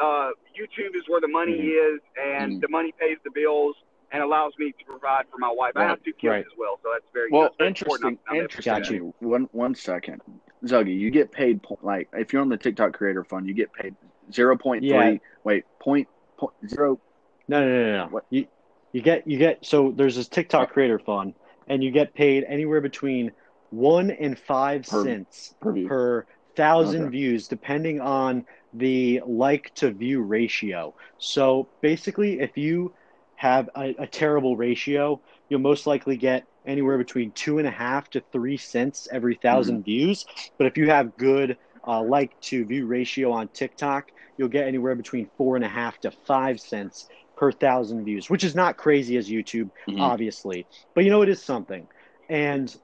[0.00, 1.94] uh, YouTube is where the money Mm-hmm.
[1.96, 2.60] is, and Mhm.
[2.60, 3.74] the money pays the bills
[4.12, 5.72] and allows me to provide for my wife.
[5.76, 6.46] I have two kids Right.
[6.46, 7.94] as well, so that's very Well, that's very interesting.
[7.94, 8.20] important.
[8.26, 9.14] I'm- I'm able to do Interesting.
[9.20, 10.22] One one second,
[10.64, 10.98] Zuggy.
[10.98, 13.94] You get paid po- like if you're on the TikTok Creator Fund, you get paid
[14.32, 14.90] zero point three.
[14.90, 15.16] Yeah.
[15.44, 17.00] Wait, point point zero.
[17.48, 18.06] No, no, no, no.
[18.10, 18.24] What?
[18.30, 18.46] You
[18.92, 21.34] you get you get so there's this TikTok creator fund,
[21.68, 23.32] and you get paid anywhere between
[23.70, 26.26] one and five Per- cents per per
[26.56, 27.10] thousand Okay.
[27.10, 30.94] views, depending on the like to view ratio.
[31.18, 32.94] So basically, if you
[33.36, 38.10] have a, a terrible ratio, you'll most likely get anywhere between two and a half
[38.10, 40.24] to three cents every 1000 views.
[40.58, 44.94] But if you have good uh, like to view ratio on TikTok, you'll get anywhere
[44.96, 47.06] between four and a half to five cents
[47.38, 50.00] per thousand views, which is not crazy as YouTube, Mhm.
[50.00, 50.66] obviously.
[50.94, 51.86] But you know, it is something.
[52.28, 52.74] And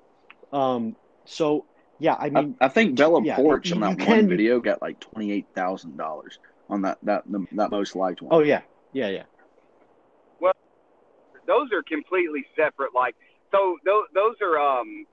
[0.53, 1.67] um, so,
[1.99, 4.81] yeah, I I, mean, I think Bella yeah, Poarch on that you one video got
[4.81, 6.39] like twenty eight thousand dollars
[6.71, 8.33] on that that the, that most liked one.
[8.33, 8.63] oh, yeah,
[8.93, 9.25] yeah, yeah.
[10.41, 10.55] Well,
[11.49, 12.95] those are completely separate.
[12.95, 13.17] Like
[13.51, 14.57] so, those those are.
[14.59, 15.05] Um,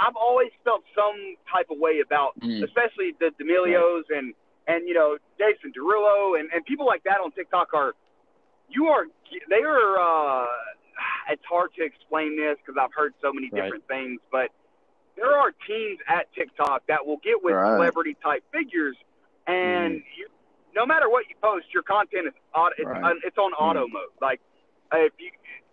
[0.00, 2.62] I've always felt some type of way about, Mm.
[2.64, 4.34] especially the D'Amelios and
[4.68, 7.92] and you know Jason Derulo and and people like that on TikTok are.
[8.70, 9.06] You are.
[9.48, 9.98] They are.
[9.98, 10.46] Uh,
[11.30, 13.62] it's hard to explain this because I've heard so many Right.
[13.64, 14.50] different things, but
[15.16, 17.76] there are teams at TikTok that will get with Right.
[17.76, 18.96] celebrity type figures,
[19.46, 20.28] and you,
[20.74, 23.02] no matter what you post, your content is auto, it's, Right.
[23.04, 24.10] on it's on auto mode.
[24.20, 24.40] Like
[24.92, 25.30] if you,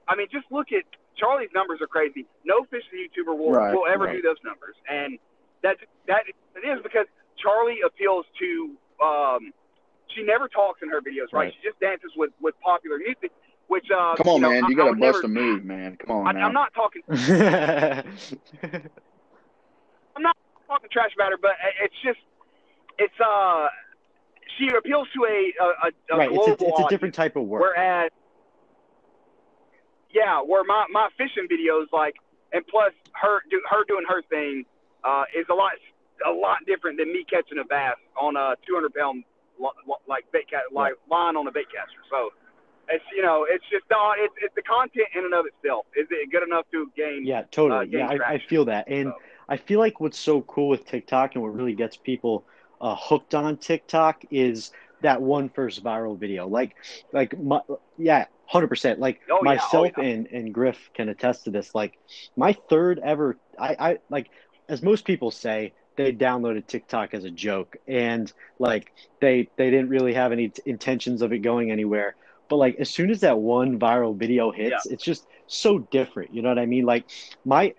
[0.07, 0.83] I mean, just look at
[1.15, 2.25] Charlie's numbers are crazy.
[2.43, 4.15] No fishing YouTuber will Right, will ever right.
[4.15, 5.19] do those numbers, and
[5.62, 7.05] that that it is because
[7.38, 8.77] Charlie appeals to.
[9.01, 9.53] Um,
[10.15, 11.45] she never talks in her videos, right?
[11.45, 11.53] Right.
[11.61, 13.31] She just dances with with popular music,
[13.67, 14.63] which uh, Come on, you know, man.
[14.65, 15.97] I- You got to would bust never- a move, man.
[15.97, 16.47] Come on I, now.
[16.47, 17.01] I'm not talking
[20.67, 21.51] talking trash about her, but
[21.83, 22.19] it's just
[22.99, 23.67] it's uh
[24.57, 26.29] she appeals to a a, a, a right.
[26.31, 27.61] It's global a, it's a audience, different type of work.
[27.61, 28.11] Whereas,
[30.13, 32.15] yeah, where my my fishing videos like,
[32.53, 34.65] and plus her do her doing her thing
[35.03, 35.73] uh, is a lot
[36.25, 39.37] a lot different than me catching a bass on a 200 pound li- li-
[40.07, 41.99] like bait cat like line on a bait caster.
[42.09, 42.29] So.
[42.89, 45.87] It's you know it's just uh, it's it's the content in and of itself.
[45.93, 47.25] Is it good enough to gain?
[47.25, 47.79] Yeah, totally.
[47.79, 48.87] uh, gain yeah, I, I feel that.
[48.87, 49.15] And So.
[49.49, 52.45] I feel like what's so cool with TikTok and what really gets people
[52.79, 56.47] uh, hooked on TikTok is that one first viral video.
[56.47, 56.75] Like,
[57.11, 57.59] like my,
[57.97, 59.01] yeah, hundred percent.
[59.01, 59.37] Like Oh, yeah.
[59.41, 60.03] Oh, myself yeah.
[60.05, 61.75] and and Griff can attest to this.
[61.75, 61.97] Like
[62.37, 64.29] my third ever, I I like
[64.69, 65.73] as most people say.
[65.97, 70.62] They downloaded TikTok as a joke, and like they they didn't really have any t-
[70.65, 72.15] intentions of it going anywhere.
[72.49, 76.33] But like as soon as that one viral video hits, it's just so different.
[76.33, 76.86] You know what I mean?
[76.86, 77.05] Like
[77.45, 77.73] my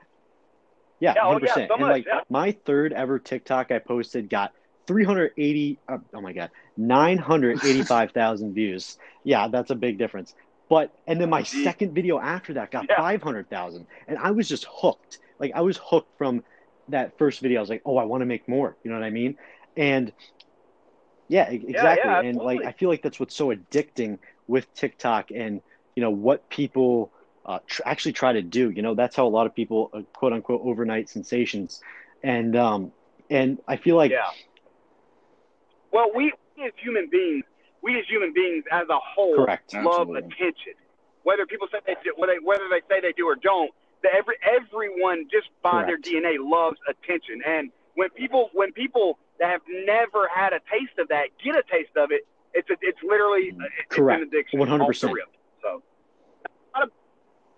[1.00, 1.70] yeah, Yeah, oh, hundred yeah, percent.
[1.70, 2.20] so And like yeah.
[2.28, 4.52] my third ever TikTok I posted got
[4.86, 8.96] 380 uh, oh my god 985,000 views.
[9.24, 10.34] Yeah, that's a big difference.
[10.68, 12.96] But and then my second video after that got Yeah.
[12.96, 15.18] 500,000 and I was just hooked.
[15.38, 16.42] Like I was hooked from
[16.90, 17.58] that first video.
[17.58, 19.36] I was like, "Oh, I want to make more." You know what I mean?
[19.76, 20.12] And
[21.28, 22.28] yeah, exactly.
[22.28, 22.64] and like.
[22.64, 25.60] I feel like that's what's so addicting with TikTok and
[25.94, 27.12] you know what people
[27.48, 28.70] uh, tr- actually try to do.
[28.70, 31.80] You know, that's how a lot of people, uh, quote unquote, overnight sensations.
[32.22, 32.92] And um,
[33.30, 34.30] and I feel like yeah.
[35.90, 36.32] Well, we
[36.64, 37.44] as human beings,
[37.82, 39.74] we as human beings as a whole correct.
[39.74, 40.18] love Absolutely.
[40.18, 40.74] attention.
[41.22, 43.70] Whether people say they do, whether whether they say they do or don't,
[44.02, 46.04] the every everyone just by Correct.
[46.04, 47.42] their DNA loves attention.
[47.46, 51.62] And when people when people that have never had a taste of that get a
[51.70, 52.22] taste of it,
[52.54, 54.22] it's a, it's literally it's Correct.
[54.22, 54.60] an addiction.
[54.60, 54.80] 100%.
[54.80, 55.28] off the rip.
[55.62, 55.82] So
[56.74, 56.90] not a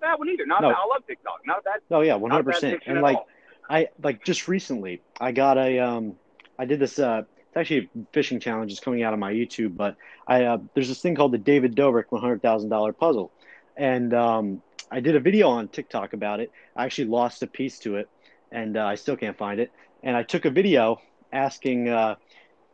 [0.00, 0.46] bad one either.
[0.46, 0.70] Not No.
[0.70, 0.76] bad.
[0.79, 1.40] I love TikTok.
[1.46, 1.81] Not a bad.
[1.90, 2.83] Oh yeah, one hundred percent.
[2.87, 3.29] And like all.
[3.68, 6.16] I like just recently, I got a um,
[6.59, 8.70] I did this uh, it's actually a fishing challenge.
[8.70, 11.74] It's coming out on my YouTube, but I uh, there's this thing called the David
[11.76, 13.33] Dobrik one hundred thousand dollar puzzle,
[13.76, 16.50] and um, I did a video on TikTok about it.
[16.76, 18.09] I actually lost a piece to it,
[18.50, 19.70] and uh, I still can't find it.
[20.03, 20.98] And I took a video
[21.33, 22.16] asking, uh,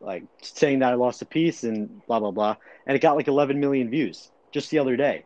[0.01, 3.29] like, saying that I lost a piece and blah blah blah, and it got like
[3.29, 5.25] eleven million views just the other day.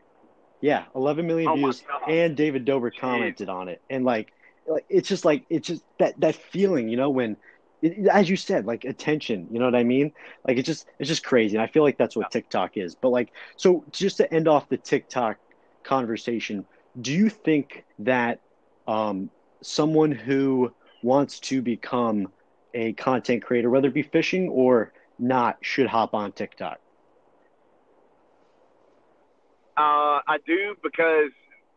[0.61, 3.01] Yeah, eleven million Oh views, and David Dobrik Jeez.
[3.01, 4.33] commented on it, and like
[4.67, 7.37] like it's just like it's just that that feeling you know when
[7.83, 10.13] it, as you said like attention you know what i mean
[10.47, 13.09] like it's just it's just crazy and i feel like that's what tiktok is but
[13.09, 15.39] like so just to end off the tiktok
[15.83, 16.67] conversation
[16.99, 18.41] do you think that
[18.87, 19.31] um,
[19.63, 20.71] someone who
[21.03, 22.29] wants to become
[22.75, 26.79] a content creator whether it be fishing or not should hop on tiktok
[29.77, 31.31] Uh, I do because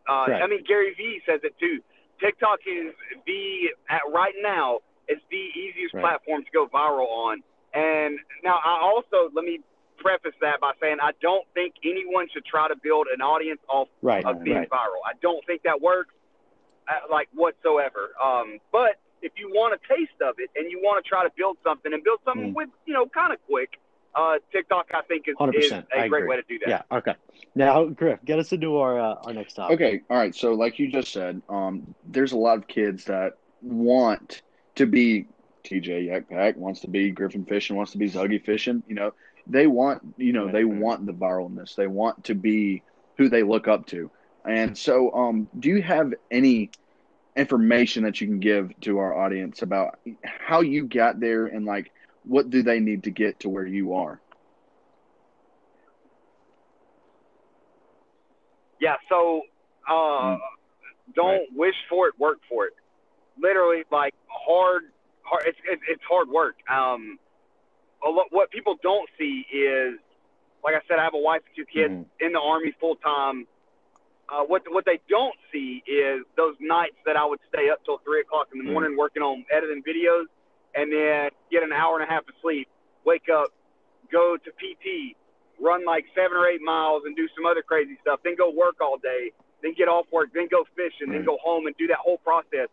[0.08, 0.42] uh, Right.
[0.42, 1.80] I mean Gary Vee says it too.
[2.20, 2.94] TikTok is
[3.26, 6.02] the at right now it's the easiest Right.
[6.02, 7.42] platform to go viral on.
[7.74, 9.60] And now I also let me
[9.98, 13.88] preface that by saying I don't think anyone should try to build an audience off
[14.02, 15.00] right of being right viral.
[15.06, 16.14] I don't think that works
[16.88, 18.10] uh, like whatsoever.
[18.22, 21.30] Um, but if you want a taste of it and you want to try to
[21.36, 22.54] build something and build something Mm.
[22.54, 23.78] with you know kind of quick,
[24.14, 26.28] uh, TikTok I think is, is 100%, a I great agree.
[26.28, 26.68] way to do that.
[26.90, 27.14] yeah okay
[27.54, 30.34] now griff get us into our uh, our next topic Okay, all right.
[30.34, 34.42] So, like you just said, um, there's a lot of kids that want
[34.76, 35.26] to be
[35.64, 38.82] TJ Yak Pack, wants to be Griffin Fishing, wants to be Zuggy Fishing.
[38.86, 39.14] You know,
[39.46, 41.74] they want, you know, they want the viralness.
[41.74, 42.82] They want to be
[43.18, 44.10] who they look up to.
[44.46, 46.70] And so, um, do you have any
[47.36, 51.90] information that you can give to our audience about how you got there and like
[52.22, 54.20] what do they need to get to where you are?
[58.80, 59.42] Yeah, so
[59.88, 60.38] uh, Mm.
[61.14, 62.72] don't wish for it, work for it.
[63.38, 64.82] Literally, like hard,
[65.22, 65.44] hard.
[65.46, 66.56] It's it's, it's hard work.
[66.70, 67.18] Um,
[68.04, 69.98] a lot, what people don't see is,
[70.62, 72.06] like I said, I have a wife and two kids Mhm.
[72.20, 73.46] in the army full time.
[74.28, 77.98] Uh, what what they don't see is those nights that I would stay up till
[77.98, 78.72] three o'clock in the Mhm.
[78.72, 80.26] morning working on editing videos,
[80.74, 82.68] and then get an hour and a half of sleep,
[83.04, 83.52] wake up,
[84.10, 85.14] go to PT,
[85.58, 88.22] run like seven or eight miles, and do some other crazy stuff.
[88.22, 91.66] Then go work all day, then get off work, then go fishing, then go home
[91.66, 92.68] and do that whole process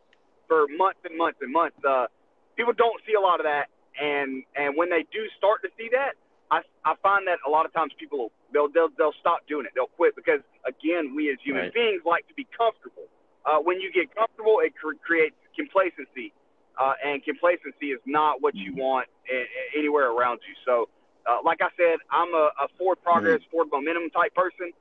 [0.48, 1.84] for months and months and months.
[1.84, 2.08] Uh,
[2.56, 5.90] people don't see a lot of that, and and when they do start to see
[5.92, 6.14] that,
[6.52, 9.72] I, I find that a lot of times people they'll they'll they'll stop doing it.
[9.76, 11.74] They'll quit because again, we as human Right.
[11.74, 13.08] beings like to be comfortable.
[13.46, 16.32] Uh, when you get comfortable, it cr- creates complacency,
[16.80, 20.54] uh, and complacency is not what you want a- anywhere around you.
[20.64, 20.90] So,
[21.26, 24.72] uh, like I said, I'm a, a forward progress, forward momentum type person.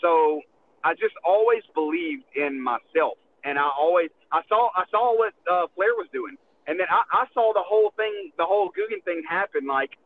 [0.00, 0.42] So
[0.82, 5.66] I just always believed in myself, and I always I saw I saw what uh,
[5.74, 6.36] Flair was doing,
[6.68, 9.66] and then I, I saw the whole thing, the whole Googan thing happen.
[9.66, 9.96] Like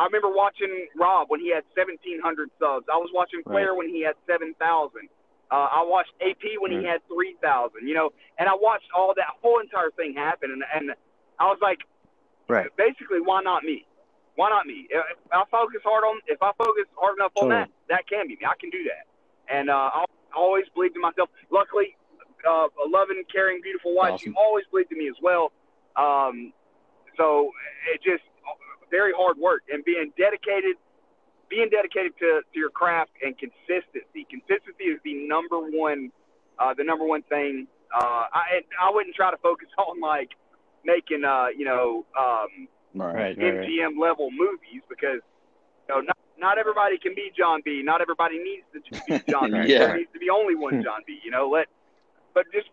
[0.00, 2.86] I remember watching Rob when he had 1,700 subs.
[2.88, 4.56] I was watching Flair when he had 7,000.
[4.56, 7.84] Uh, I watched AP when he had 3,000.
[7.86, 10.96] You know, and I watched all that whole entire thing happen, and and
[11.38, 11.84] I was like,
[12.48, 13.84] right basically, why not me?
[14.36, 14.88] Why not me?
[14.88, 17.60] If I focus hard on, if I focus hard enough on Totally.
[17.60, 18.46] that, that can be me.
[18.48, 19.04] I can do that.
[19.52, 21.28] And uh, I always believed in myself.
[21.50, 21.96] Luckily,
[22.48, 24.32] uh, a loving, caring, beautiful wife, Awesome.
[24.32, 25.52] she always believed in me as well.
[25.96, 26.52] Um,
[27.16, 27.50] so
[27.92, 28.22] it just
[28.90, 30.76] very hard work and being dedicated,
[31.48, 34.26] being dedicated to, to your craft and consistency.
[34.28, 36.10] Consistency is the number one,
[36.58, 37.66] uh, the number one thing.
[37.94, 40.30] Uh, I I wouldn't try to focus on like
[40.84, 43.68] making uh you know um right right, right.
[43.68, 45.20] MGM level movies because
[45.88, 47.82] you know not not everybody can be Jon B.
[47.84, 49.58] Not everybody needs to be Jon B.
[49.66, 49.86] Yeah.
[49.86, 51.18] There needs to be only one Jon B.
[51.22, 51.66] You know, let
[52.32, 52.68] but just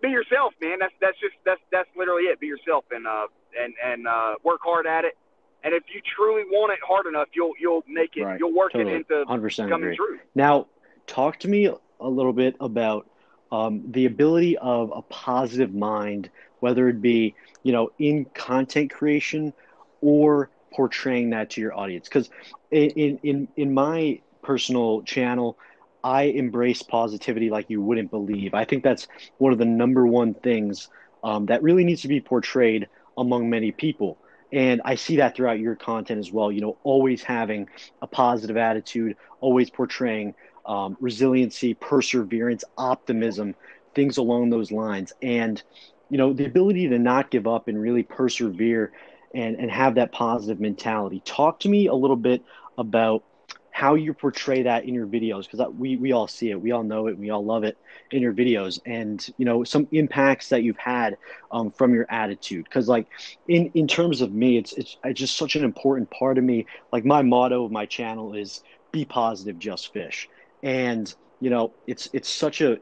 [0.00, 0.78] be yourself, man.
[0.80, 2.40] That's that's just that's that's literally it.
[2.40, 3.26] Be yourself and uh
[3.60, 5.16] and and uh work hard at it.
[5.62, 8.22] And if you truly want it hard enough, you'll you'll make it.
[8.22, 8.38] Right.
[8.38, 8.94] You'll work Totally.
[8.94, 9.96] it into 100% coming agree.
[9.96, 10.18] true.
[10.34, 10.66] Now,
[11.06, 13.08] talk to me a little bit about
[13.52, 16.30] um, the ability of a positive mind,
[16.60, 19.52] whether it be you know in content creation
[20.00, 22.08] or portraying that to your audience.
[22.08, 22.30] Because
[22.70, 25.58] in in in my personal channel,
[26.02, 28.54] I embrace positivity like you wouldn't believe.
[28.54, 30.88] I think that's one of the number one things
[31.22, 34.18] um, that really needs to be portrayed among many people.
[34.52, 36.50] And I see that throughout your content as well.
[36.50, 37.68] You know, always having
[38.02, 40.34] a positive attitude, always portraying
[40.66, 43.54] um, resiliency, perseverance, optimism,
[43.94, 45.12] things along those lines.
[45.22, 45.62] And,
[46.08, 48.92] you know, the ability to not give up and really persevere
[49.34, 51.22] and, and have that positive mentality.
[51.24, 52.42] Talk to me a little bit
[52.76, 53.22] about
[53.70, 56.82] how you portray that in your videos because we we all see it, we all
[56.82, 57.78] know it, we all love it
[58.10, 61.16] in your videos, and you know some impacts that you've had
[61.50, 62.64] um, from your attitude.
[62.64, 63.06] Because like
[63.48, 66.66] in in terms of me, it's, it's it's just such an important part of me.
[66.92, 68.62] Like my motto of my channel is
[68.92, 70.28] "Be positive, just fish,"
[70.62, 72.78] and you know it's it's such a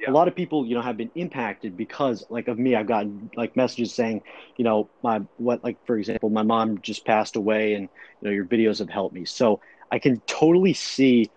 [0.00, 0.10] yeah.
[0.10, 3.30] a lot of people you know have been impacted because like of me i've gotten
[3.36, 4.22] like messages saying
[4.56, 7.88] you know my what like for example my mom just passed away and
[8.20, 9.60] you know your videos have helped me so
[9.90, 11.30] i can totally see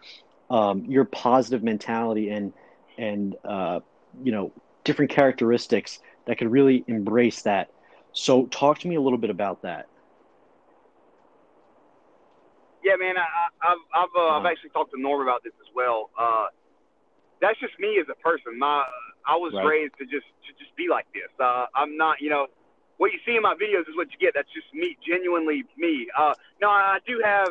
[0.50, 2.54] um, your positive mentality and
[2.98, 3.80] and uh,
[4.24, 4.52] you know
[4.84, 7.70] different characteristics that could really embrace that
[8.14, 9.88] so talk to me a little bit about that
[12.84, 14.40] yeah man I, have I've, uh, uh-huh.
[14.40, 16.48] I've actually talked to norm about this as well uh,
[17.42, 18.58] that's just me as a person.
[18.58, 18.86] My
[19.28, 19.66] I was right.
[19.66, 21.30] raised to just to just be like this.
[21.40, 22.48] Uh, I'm not, you know,
[22.98, 24.34] what you see in my videos is what you get.
[24.34, 26.08] That's just me, genuinely me.
[26.18, 27.50] Uh, no, I do have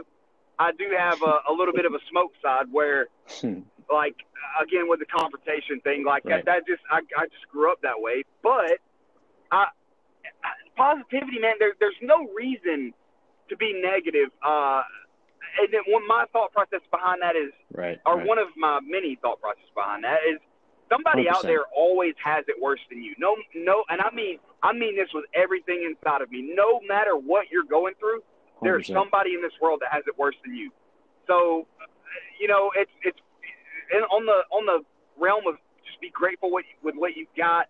[0.60, 3.08] I do have a, a little bit of a smoke side where,
[3.90, 4.16] like,
[4.60, 6.44] again with the confrontation thing, like right.
[6.44, 8.24] that, that just I, I just grew up that way.
[8.42, 8.78] But
[9.50, 9.66] I,
[10.76, 11.54] positivity, man.
[11.58, 12.92] There, there's no reason
[13.48, 14.28] to be negative.
[14.44, 14.82] Uh,
[15.58, 18.26] and then one my thought process behind that is, right, or right.
[18.26, 20.38] one of my many thought processes behind that is,
[20.88, 21.28] somebody 100%.
[21.34, 23.14] out there always has it worse than you.
[23.18, 26.42] No, no, and I mean, I mean this with everything inside of me.
[26.54, 28.22] No matter what you're going through,
[28.62, 30.70] there's somebody in this world that has it worse than you.
[31.26, 31.66] So,
[32.40, 33.18] you know, it's it's
[34.12, 34.84] on the on the
[35.18, 35.56] realm of
[35.86, 37.68] just be grateful with with what you've got,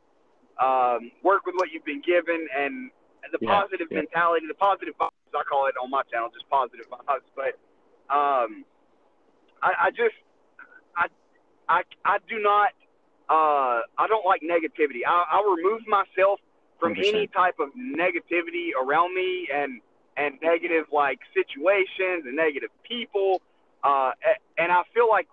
[0.61, 2.91] um, work with what you've been given, and
[3.33, 3.99] the yeah, positive yeah.
[3.99, 5.11] mentality, the positive vibes.
[5.35, 7.55] I call it on my channel just positive vibes, but
[8.13, 8.65] um,
[9.63, 10.17] I, I just
[10.97, 11.07] I
[11.69, 12.71] I I do not
[13.29, 15.07] uh, I don't like negativity.
[15.07, 16.41] I, I remove myself
[16.81, 17.09] from 100%.
[17.09, 19.81] any type of negativity around me and
[20.17, 23.43] and negative like situations and negative people.
[23.83, 24.13] Uh,
[24.59, 25.29] and I feel like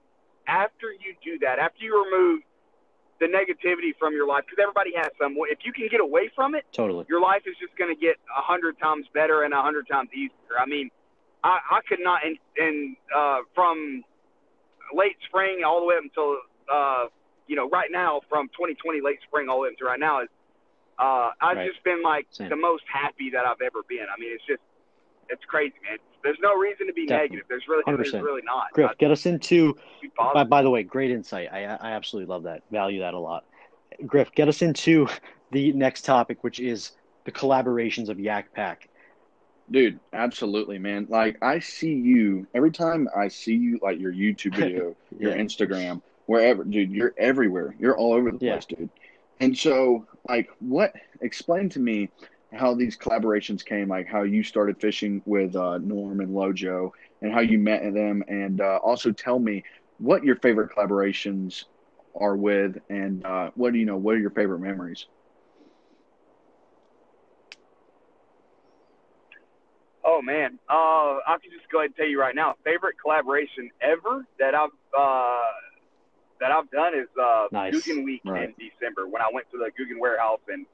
[0.48, 2.42] after you do that, after you remove
[3.20, 5.36] the negativity from your life, because everybody has some.
[5.50, 8.16] If you can get away from it, totally, your life is just going to get
[8.38, 10.58] a hundred times better and a hundred times easier.
[10.58, 10.90] I mean,
[11.44, 14.04] I, I could not, and, and uh, from
[14.94, 16.38] late spring all the way up until,
[16.72, 17.06] uh,
[17.48, 20.22] you know, right now, from 2020 late spring all the way up to right now,
[20.22, 20.30] is
[21.00, 21.70] uh, I've right.
[21.70, 22.50] just been like Same.
[22.50, 24.06] the most happy that I've ever been.
[24.14, 24.62] I mean, it's just,
[25.30, 25.98] it's crazy, man.
[26.24, 27.38] There's no reason to be Definitely.
[27.38, 27.46] negative.
[27.50, 28.12] There's really, 100%.
[28.12, 28.72] there's really not.
[28.74, 29.78] Griff, get us into.
[30.18, 31.50] By, by the way, great insight.
[31.52, 32.64] I, I absolutely love that.
[32.72, 33.46] Value that a lot.
[34.06, 35.08] Griff, get us into
[35.52, 36.94] the next topic, which is
[37.26, 38.90] the collaborations of Yak Pack.
[39.70, 41.08] Dude, absolutely, man.
[41.10, 45.30] Like I see you every time I see you, like your YouTube video, yeah.
[45.30, 46.92] your Instagram, wherever, dude.
[46.92, 47.76] You're everywhere.
[47.78, 48.78] You're all over the place, yeah.
[48.78, 48.90] dude.
[49.40, 50.94] And so, like, what?
[51.22, 52.12] Explain to me
[52.54, 53.88] how these collaborations came.
[53.90, 58.24] Like how you started fishing with uh, Norm and Lojo, and how you met them,
[58.28, 59.64] and uh, also tell me
[59.98, 61.64] what your favorite collaborations
[62.20, 63.98] are with, and uh, what do you know?
[63.98, 65.06] What are your favorite memories?
[70.04, 73.70] Oh man, uh, I can just go ahead and tell you right now, favorite collaboration
[73.82, 75.52] ever that I've uh,
[76.40, 77.74] that I've done is uh, nice.
[77.74, 78.50] Googan Week right.
[78.50, 80.66] in December when I went to the Googan warehouse and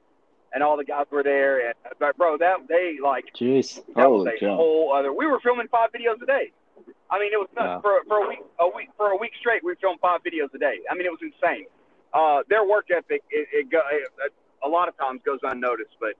[0.52, 4.26] and all the guys were there and but bro, that they like jeez, that was
[4.26, 5.12] a whole other.
[5.12, 6.52] We were filming five videos a day.
[7.10, 7.82] I mean, it was nuts.
[7.82, 9.64] for for a week a week for a week straight.
[9.64, 10.80] We filmed five videos a day.
[10.90, 11.66] I mean, it was insane.
[12.12, 14.32] Uh, their work ethic it, it, go, it,
[14.64, 16.14] a lot of times goes unnoticed, but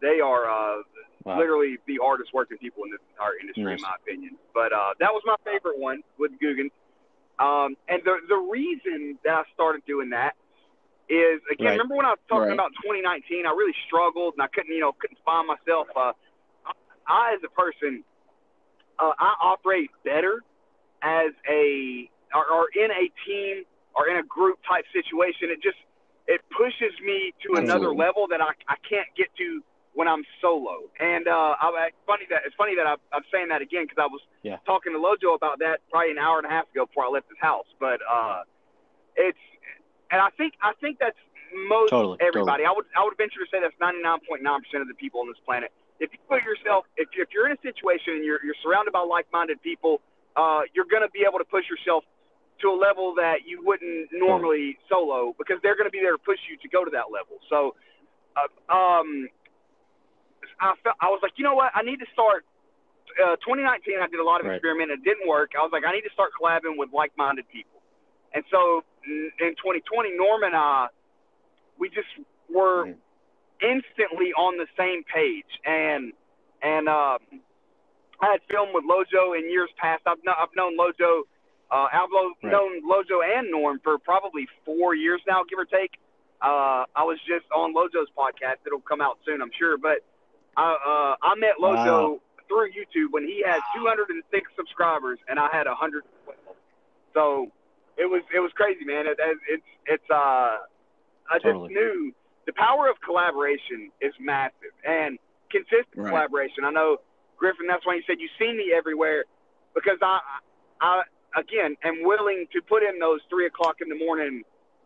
[0.00, 0.82] they are uh,
[1.26, 1.38] Wow.
[1.38, 4.36] Literally the hardest working people in this entire industry, in my opinion.
[4.54, 6.70] But uh, that was my favorite one with Googan.
[7.38, 10.34] Um, and the the reason that I started doing that
[11.08, 11.72] is again, right.
[11.72, 12.54] remember when I was talking right.
[12.54, 13.46] about 2019?
[13.46, 15.86] I really struggled and I couldn't, you know, couldn't find myself.
[15.94, 16.12] Uh,
[17.06, 18.02] I, as a person,
[18.98, 20.40] uh, I operate better
[21.02, 23.64] as a or, or in a team
[23.94, 25.52] or in a group type situation.
[25.52, 25.78] It just
[26.26, 27.64] it pushes me to Absolutely.
[27.64, 29.62] another level that I, I can't get to
[29.96, 30.84] when I'm solo.
[31.00, 34.06] And uh, I, funny that it's funny that I, I'm saying that again because I
[34.06, 34.60] was yeah.
[34.68, 37.32] talking to Lojo about that probably an hour and a half ago before I left
[37.32, 37.66] his house.
[37.80, 38.44] But uh,
[39.16, 39.40] it's
[40.12, 41.16] and I think I think that's
[41.72, 42.62] most totally, everybody.
[42.62, 42.68] Totally.
[42.68, 45.40] I would I would venture to say that's 99.9 percent of the people on this
[45.48, 45.72] planet.
[45.98, 48.92] If you put yourself if you, if you're in a situation and you're you're surrounded
[48.92, 50.04] by like-minded people,
[50.36, 52.04] uh, you're going to be able to push yourself
[52.60, 56.20] to a level that you wouldn't normally solo because they're going to be there to
[56.20, 57.40] push you to go to that level.
[57.48, 57.76] So,
[58.36, 59.28] uh, um,
[60.60, 61.72] I felt I was like, you know what?
[61.74, 62.44] I need to start.
[63.16, 64.56] Uh, 2019, I did a lot of right.
[64.56, 65.00] experimenting.
[65.00, 65.52] It didn't work.
[65.56, 67.80] I was like, I need to start collabing with like-minded people.
[68.34, 70.88] And so in 2020, Norm and I,
[71.78, 72.10] we just
[72.52, 72.94] were mm.
[73.62, 75.48] instantly on the same page.
[75.64, 76.12] And
[76.60, 77.40] and um,
[78.20, 80.02] I had filmed with Lojo in years past.
[80.06, 81.28] I've, no, I've known Lojo,
[81.70, 82.52] uh, I've lo- Right.
[82.52, 85.92] known Lojo and Norm for probably four years now, give or take.
[86.40, 88.64] Uh, I was just on Lojo's podcast.
[88.66, 89.76] It'll come out soon, I'm sure.
[89.78, 90.04] But
[90.56, 90.68] I,
[91.22, 92.20] uh, I met Lojo Wow.
[92.48, 94.22] through YouTube when he had 206
[94.56, 96.04] subscribers and I had 112.
[97.14, 97.48] So
[97.98, 99.06] it was it was crazy, man.
[99.06, 100.64] It, it, it's it's uh,
[101.30, 101.70] I Totally.
[101.70, 102.12] just knew
[102.46, 105.18] the power of collaboration is massive and
[105.50, 106.08] consistent Right.
[106.08, 106.64] collaboration.
[106.64, 106.98] I know
[107.38, 107.66] Griffin.
[107.68, 109.24] That's why you said you see me everywhere
[109.74, 110.20] because I
[110.80, 111.02] I
[111.38, 114.42] again am willing to put in those three o'clock in the morning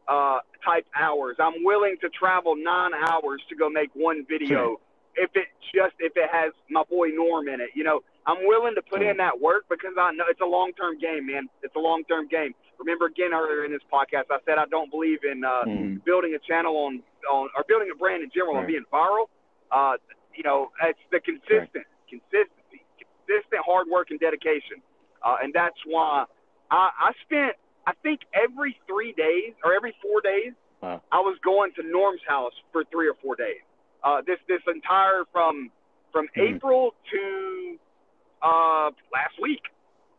[0.09, 1.37] uh, type hours.
[1.41, 4.79] I'm willing to travel nine hours to go make one video
[5.21, 7.71] if it just if it has my boy Norm in it.
[7.77, 10.73] You know, I'm willing to put in that work because I know it's a long
[10.81, 11.49] term game, man.
[11.63, 12.55] It's a long term game.
[12.79, 16.05] Remember again earlier in this podcast, I said I don't believe in uh, Mhm.
[16.05, 18.63] building a channel on on or building a brand in general Right.
[18.63, 19.29] on being viral.
[19.71, 19.97] Uh,
[20.35, 24.81] you know, it's the consistent consistency, consistent hard work and dedication,
[25.23, 26.25] uh, and that's why
[26.71, 27.57] I, I spent
[27.87, 31.03] I think every three days or every four days Wow.
[31.13, 33.61] I was going to Norm's house for three or four days.
[34.03, 35.71] Uh, this this entire from
[36.13, 36.57] from Mhm.
[36.57, 37.79] April to
[38.43, 39.63] uh, last week,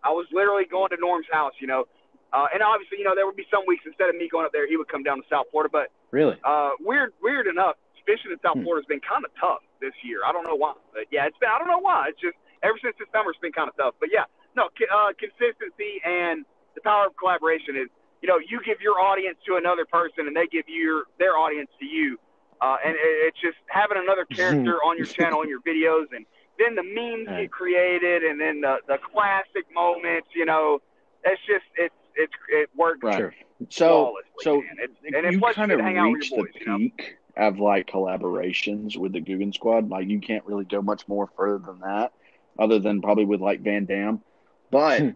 [0.03, 1.53] I was literally going to Norm's house.
[1.59, 1.85] You know,
[2.33, 4.51] uh, and obviously you know there would be some weeks instead of me going up
[4.51, 5.69] there, he would come down to South Florida.
[5.71, 6.37] But Really?
[6.43, 8.63] uh, weird weird enough, fishing in South Hmm.
[8.63, 10.21] Florida has been kind of tough this year.
[10.25, 12.09] I don't know why, but yeah, it's been I don't know why.
[12.09, 13.95] It's just ever since this summer, it's been kind of tough.
[13.99, 14.25] But yeah,
[14.55, 17.89] no uh, consistency and the power of collaboration is
[18.21, 21.69] you know you give your audience to another person and they give your their audience
[21.79, 22.19] to you
[22.61, 26.25] uh, and it, it's just having another character on your channel and your videos and
[26.59, 27.43] then the memes Right.
[27.43, 30.79] get created and then the the classic moments you know
[31.23, 33.17] it's just it's it's it works Right.
[33.17, 33.33] Sure.
[33.69, 34.77] So, so man.
[34.79, 36.77] It's, and it's you kind of get out with reached your the boys, you know?
[36.77, 39.89] peak of like collaborations with the Googan Squad.
[39.89, 42.11] Like you can't really go much more further than that,
[42.59, 44.23] other than probably with like Van Dam.
[44.71, 45.09] But Hmm.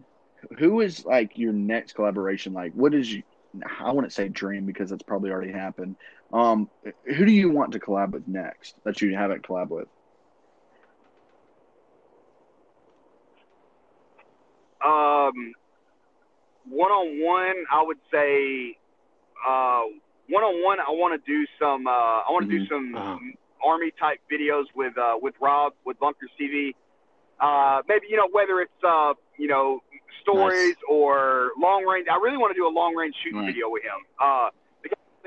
[0.58, 2.52] who is like your next collaboration?
[2.52, 3.22] Like, what is you?
[3.80, 5.96] I wouldn't say dream because that's probably already happened.
[6.32, 6.70] Um,
[7.04, 9.88] who do you want to collab with next that you haven't collab with?
[14.84, 15.52] Um,
[16.68, 18.76] one on one, I would say,
[19.46, 19.82] uh,
[20.28, 21.86] one on one, I want to do some.
[21.86, 22.68] Uh, I want to do Mhm.
[22.68, 23.18] some Uh-huh.
[23.64, 26.74] army type videos with uh, with Rob with Lunkers TV.
[27.40, 29.80] Uh, maybe you know whether it's uh, you know
[30.22, 32.08] stories or long range.
[32.10, 33.46] I really want to do a long range shooting Right.
[33.46, 34.00] video with him.
[34.20, 34.48] Uh,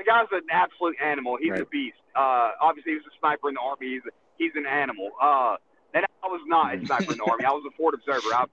[0.00, 1.36] the, guy's an absolute animal.
[1.40, 2.00] He's a beast.
[2.16, 4.00] Uh, obviously, he was a sniper in the army.
[4.00, 4.06] He's
[4.40, 5.12] he's an animal.
[5.20, 5.56] Uh,
[5.94, 7.44] and I was not a sniper in the army.
[7.44, 8.32] I was a forward observer.
[8.34, 8.44] I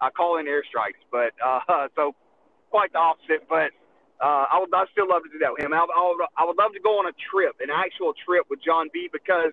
[0.00, 2.14] I call in airstrikes, but uh, so
[2.70, 3.48] quite the opposite.
[3.48, 3.70] But
[4.20, 5.72] uh, I would I still love to do that with him.
[5.72, 8.60] I, I, would, I would love to go on a trip, an actual trip with
[8.64, 9.08] Jon B.
[9.12, 9.52] Because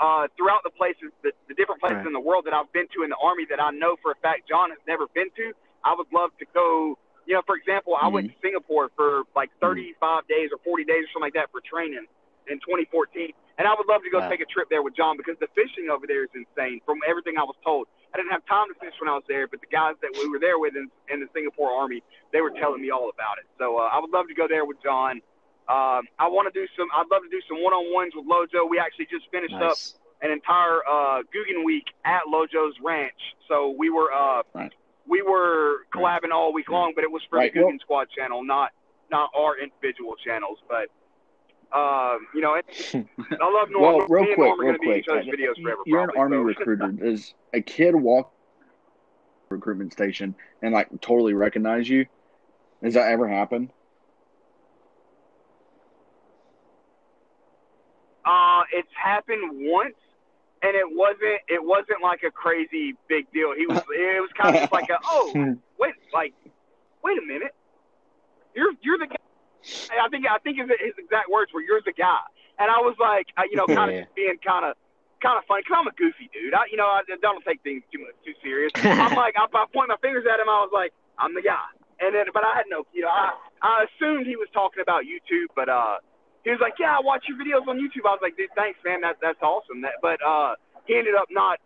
[0.00, 2.06] uh, throughout the places, the, the different places Right.
[2.10, 4.18] in the world that I've been to in the army that I know for a
[4.18, 5.52] fact John has never been to,
[5.84, 6.98] I would love to go.
[7.26, 11.04] You know, for example, I went to Singapore for like 35 days or 40 days
[11.06, 12.04] or something like that for training
[12.50, 13.30] in 2014.
[13.58, 14.28] And I would love to go Wow.
[14.30, 17.38] take a trip there with John because the fishing over there is insane from everything
[17.38, 17.86] I was told.
[18.12, 20.28] I didn't have time to fish when I was there, but the guys that we
[20.28, 22.02] were there with in, in the Singapore Army,
[22.32, 23.46] they were telling me all about it.
[23.58, 25.20] So uh, I would love to go there with John.
[25.68, 26.88] Um, I want to do some.
[26.92, 28.68] I'd love to do some one-on-ones with Lojo.
[28.68, 29.78] We actually just finished up
[30.20, 33.16] an entire uh, Googan week at Lojo's ranch.
[33.48, 34.72] So we were uh, Right.
[35.12, 38.42] We were collabing all week long, but it was for Right, the Googan Squad channel,
[38.42, 38.70] not
[39.10, 40.56] not our individual channels.
[40.66, 40.88] But
[41.78, 43.98] um, you know, it, I love Norm.
[43.98, 45.62] Well, real quick, real going to be in quick.
[45.62, 45.82] forever.
[45.84, 46.40] You're an army so.
[46.40, 46.92] recruiter.
[46.92, 48.32] Does a kid walk
[49.50, 52.06] recruitment station and like totally recognize you?
[52.82, 53.70] Has that ever happened?
[58.24, 59.94] Uh, it's happened once,
[60.62, 61.42] and it wasn't.
[61.48, 63.52] It wasn't like a crazy big deal.
[63.56, 63.78] He was.
[63.90, 64.98] It was kind of just like a.
[65.04, 65.32] Oh,
[65.78, 66.34] wait, like,
[67.02, 67.54] wait a minute.
[68.54, 69.16] You're you're the guy.
[69.98, 72.20] I think I think his, his exact words were, "You're the guy,"
[72.58, 74.04] and I was like, you know, kind of Yeah.
[74.14, 74.76] being kind of
[75.22, 75.62] kind of funny.
[75.62, 76.52] Cause I'm a goofy dude.
[76.54, 78.72] I, you know, I don't take things too much too serious.
[78.82, 80.48] I'm like, I, I point my fingers at him.
[80.50, 81.62] I was like, I'm the guy.
[82.02, 83.30] And then, but I had no, you know, I
[83.62, 86.02] I assumed he was talking about YouTube, but uh,
[86.44, 88.04] he was like, yeah, I watch your videos on YouTube.
[88.06, 89.00] I was like, dude, thanks, man.
[89.02, 89.80] That that's awesome.
[89.82, 90.54] That, but uh,
[90.86, 91.58] he ended up not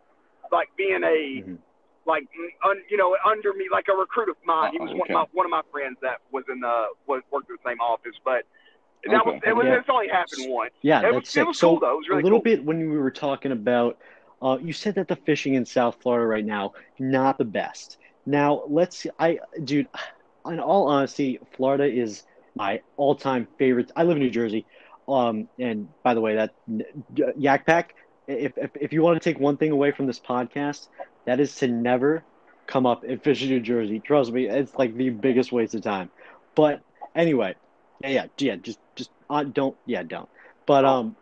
[0.53, 1.59] like being a Mhm.
[2.07, 2.25] like
[2.65, 4.73] un, you know under me like a recruit of mine.
[4.73, 5.15] He was Oh, one okay.
[5.15, 7.81] of my one of my friends that was in the was worked in the same
[7.81, 8.45] office, but
[9.11, 9.79] that was it was Yeah.
[9.79, 10.73] it's only happened once.
[10.83, 11.47] Yeah, It that's was- it sick.
[11.47, 11.95] was so cool, though.
[11.95, 12.45] It was really a little cool.
[12.45, 13.99] bit when we were talking about,
[14.43, 17.99] uh, you said that the fishing in South Florida right now not the best.
[18.27, 19.11] Now let's, see.
[19.19, 19.89] I, dude,
[20.47, 22.25] in all honesty, Florida is
[22.57, 23.93] my all-time favorite.
[23.97, 24.67] I live in New Jersey,
[25.09, 26.53] um, and by the way, that
[27.37, 27.95] Yak Pack.
[28.29, 30.89] If, if if you want to take one thing away from this podcast,
[31.27, 32.25] That is to never
[32.67, 34.01] come up and fish in New Jersey.
[34.01, 36.11] Trust me, it's like the biggest waste of time.
[36.57, 36.81] But
[37.15, 37.57] anyway,
[38.01, 40.29] yeah, yeah, yeah just just uh, don't, yeah, don't.
[40.67, 41.17] But Oh, um.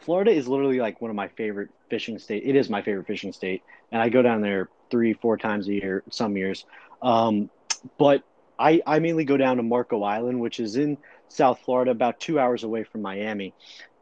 [0.00, 2.42] Florida is literally like one of my favorite fishing state.
[2.46, 3.62] It is my favorite fishing state,
[3.92, 6.64] and I go down there three, four times a year, some years.
[7.02, 7.50] Um,
[7.98, 8.22] but
[8.60, 10.98] I I mainly go down to Marco Island, which is in
[11.28, 13.54] South Florida, about two hours away from Miami,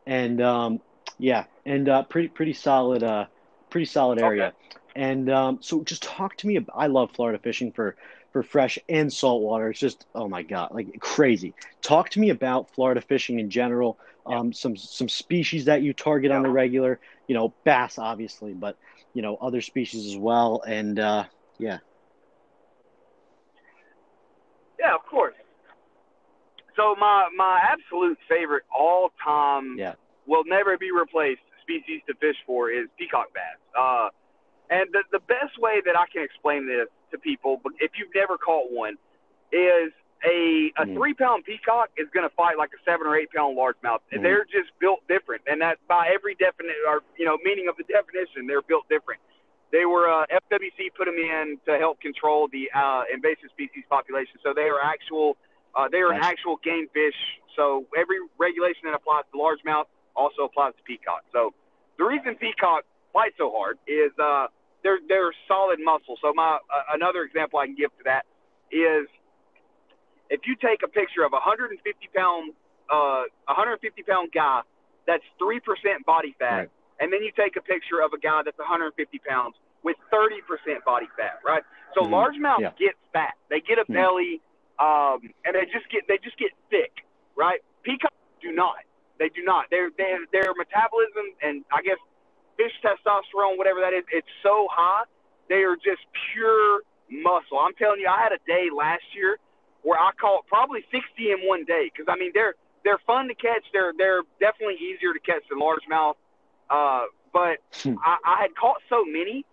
[0.06, 0.80] and um,
[1.18, 3.26] yeah, and uh, pretty pretty solid, uh,
[3.70, 4.52] pretty solid area.
[4.96, 6.56] And um, so, just talk to me.
[6.56, 7.96] About, I love Florida fishing for
[8.32, 9.70] for fresh and salt water.
[9.70, 11.54] It's just oh my god, like crazy.
[11.82, 13.98] Talk to me about Florida fishing in general.
[14.26, 16.98] Um, some some species that you target on the regular.
[17.28, 18.76] You know, bass obviously, but
[19.14, 20.62] you know other species as well.
[20.66, 21.24] And uh,
[21.58, 21.78] yeah,
[24.78, 25.34] Yeah, of course.
[26.76, 29.94] So my my absolute favorite all time Yeah.
[30.26, 33.58] will never be replaced species to fish for is peacock bass.
[33.76, 34.08] Uh,
[34.70, 38.14] and the the best way that I can explain this to people, but if you've
[38.14, 38.96] never caught one,
[39.50, 39.92] is
[40.24, 40.94] a a Mm.
[40.94, 44.00] three pound peacock is going to fight like a seven or eight pound largemouth.
[44.12, 44.22] Mhm.
[44.22, 47.84] They're just built different, and that by every definite or you know meaning of the
[47.84, 49.20] definition, they're built different.
[49.70, 54.40] They were uh, FWC put them in to help control the uh, invasive species population.
[54.42, 55.36] So they are actual,
[55.76, 57.16] uh, they are actual game fish.
[57.54, 59.84] So every regulation that applies to largemouth
[60.16, 61.22] also applies to peacock.
[61.32, 61.52] So
[61.98, 64.46] the reason peacock fight so hard is uh,
[64.82, 66.16] they're they're solid muscle.
[66.22, 68.24] So my uh, another example I can give to that
[68.70, 69.06] is
[70.30, 71.76] if you take a picture of a 150
[72.16, 72.52] pound
[72.88, 74.62] uh, 150 pound guy
[75.06, 76.70] that's three percent body fat, Right.
[77.00, 78.94] And then you take a picture of a guy that's 150
[79.26, 81.62] pounds with 30 percent body fat, right?
[81.94, 82.10] So Mhm.
[82.10, 82.72] largemouth Yeah.
[82.78, 83.34] get fat.
[83.48, 83.94] They get a Mhm.
[83.94, 84.40] belly,
[84.78, 87.04] um, and they just get they just get thick,
[87.36, 87.62] right?
[87.82, 88.82] Peacocks do not.
[89.18, 89.70] They do not.
[89.70, 91.98] Their their their metabolism and I guess
[92.56, 95.04] fish testosterone, whatever that is, it's so high.
[95.48, 97.58] They are just pure muscle.
[97.58, 99.38] I'm telling you, I had a day last year
[99.82, 103.34] where I caught probably 60 in one day because I mean they're they're fun to
[103.34, 103.64] catch.
[103.72, 106.14] They're they're definitely easier to catch than largemouth.
[106.70, 107.58] Uh, but
[108.04, 109.44] I, I had caught so many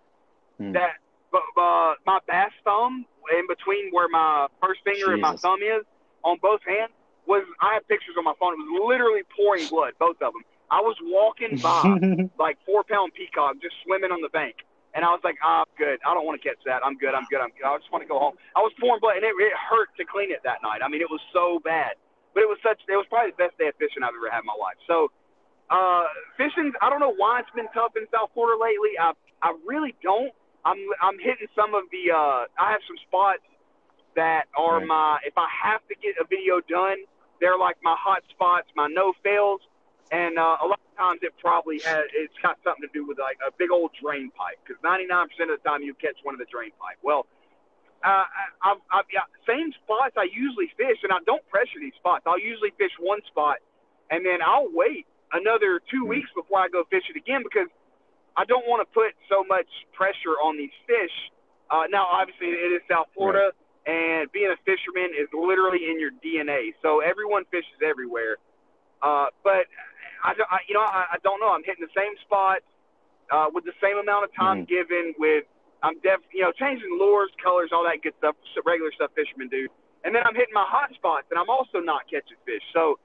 [0.58, 0.72] Hmm.
[0.72, 0.96] that
[1.36, 3.06] uh, my bass thumb
[3.36, 5.84] in between where my first finger and my thumb is
[6.24, 6.92] on both hands
[7.28, 8.54] was I have pictures on my phone.
[8.54, 10.44] It was literally pouring blood, both of them.
[10.72, 12.00] I was walking by
[12.40, 14.64] like four pound peacock just swimming on the bank.
[14.96, 16.00] And I was like, ah, I'm good.
[16.08, 16.80] I don't want to catch that.
[16.80, 17.12] I'm good.
[17.12, 17.44] I'm good.
[17.44, 17.68] I'm good.
[17.68, 18.40] I just want to go home.
[18.56, 20.80] I was pouring blood, and it, it hurt to clean it that night.
[20.80, 22.00] I mean, it was so bad.
[22.32, 22.80] But it was such.
[22.88, 24.80] It was probably the best day of fishing I've ever had in my life.
[24.88, 25.12] So,
[25.70, 26.06] uh,
[26.38, 26.74] fishing.
[26.82, 28.98] I don't know why it's been tough in South Florida lately.
[29.00, 30.32] I I really don't.
[30.64, 32.12] I'm I'm hitting some of the.
[32.14, 33.44] Uh, I have some spots
[34.16, 34.88] that are Right.
[34.88, 35.20] my.
[35.26, 36.98] If I have to get a video done,
[37.42, 39.62] they're like my hot spots, my no fails,
[40.12, 42.06] and uh, a lot of times it probably has.
[42.14, 45.04] It's got something to do with like a big old drain pipe because 99%
[45.52, 46.98] of the time you catch one of the drain pipe.
[47.04, 47.26] Well,
[48.06, 51.94] uh, I- I've, I've got same spots I usually fish, and I don't pressure these
[51.98, 52.24] spots.
[52.26, 53.58] I'll usually fish one spot,
[54.10, 55.06] and then I'll wait
[55.36, 56.10] another two Hmm.
[56.16, 57.68] weeks before I go fish it again because
[58.38, 61.14] I don't want to put so much pressure on these fish.
[61.70, 63.52] Uh, now, obviously, it is South Florida,
[63.86, 66.74] and being a fisherman is literally in your DNA.
[66.82, 68.38] So everyone fishes everywhere.
[69.02, 69.68] Uh, but
[70.24, 71.52] I, I, you know, I, I don't know.
[71.52, 72.60] I'm hitting the same spot
[73.32, 75.14] uh, with the same amount of time given.
[75.18, 75.46] With
[75.84, 79.68] I'm def, you know, changing lures, colors, all that good stuff, regular stuff fishermen do.
[80.04, 82.64] And then I'm hitting my hot spots, and I'm also not catching fish.
[82.74, 83.00] So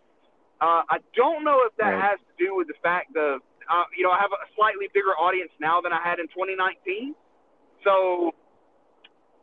[0.60, 2.02] uh, I don't know if that Right.
[2.10, 5.16] has to do with the fact of, uh, you know, I have a slightly bigger
[5.16, 7.14] audience now than I had in 2019.
[7.84, 8.34] So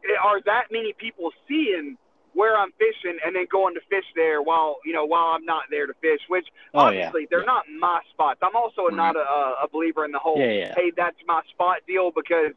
[0.06, 1.98] eh, are that many people seeing
[2.34, 5.64] where I'm fishing and then going to fish there while you know while I'm not
[5.72, 6.20] there to fish?
[6.30, 6.46] Which
[6.76, 7.10] Oh, yeah.
[7.10, 7.46] obviously they're Yeah.
[7.58, 8.40] not my spots.
[8.44, 9.20] I'm also not a,
[9.64, 10.74] a believer in the whole Yeah, yeah.
[10.76, 12.54] hey that's my spot deal because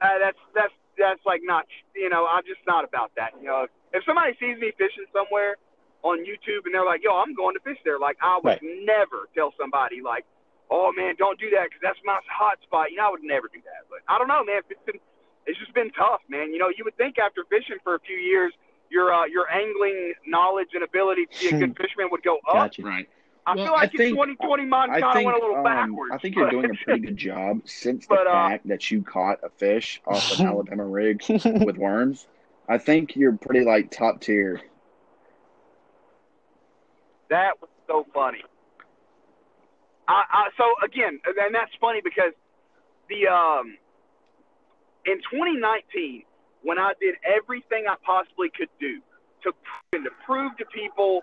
[0.00, 3.30] uh, that's that's that's like not you know I'm just not about that.
[3.38, 5.54] You know if somebody sees me fishing somewhere
[6.02, 8.60] on YouTube and they're like yo I'm going to fish there like I would Right.
[8.84, 10.24] never tell somebody like
[10.70, 12.90] oh man don't do that because that's my hot spot.
[12.90, 13.86] You know I would never do that.
[13.90, 14.62] But I don't know man.
[14.70, 15.00] It's been
[15.46, 16.52] it's just been tough, man.
[16.52, 18.52] You know, you would think after fishing for a few years,
[18.90, 22.54] your uh, your angling knowledge and ability to be a good fisherman would go up.
[22.54, 22.82] Gotcha.
[22.82, 23.08] Right.
[23.46, 25.62] I Well, feel like I think- in 2020 mine kind of went a little um,
[25.62, 26.10] backwards.
[26.12, 29.02] I think you're doing a pretty good job since the But, uh, fact that you
[29.02, 32.26] caught a fish off an Alabama rig with worms.
[32.68, 34.60] I think you're pretty like top tier.
[37.30, 38.42] That was so funny.
[40.08, 42.32] I, I so again, and that's funny because
[43.08, 43.78] the um
[45.06, 46.24] in 2019
[46.62, 49.00] when I did everything I possibly could do
[49.44, 49.52] to
[49.94, 51.22] and to prove to people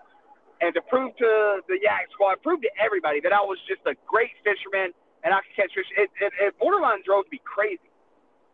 [0.60, 3.94] and to prove to the Yak Squad, prove to everybody that I was just a
[4.06, 4.92] great fisherman
[5.24, 5.86] and I could catch fish.
[5.98, 7.80] It, it, it borderline drove me crazy.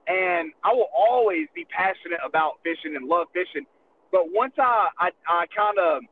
[0.08, 3.66] and I will always be passionate about fishing and love fishing.
[4.10, 6.02] But once I I, I kind of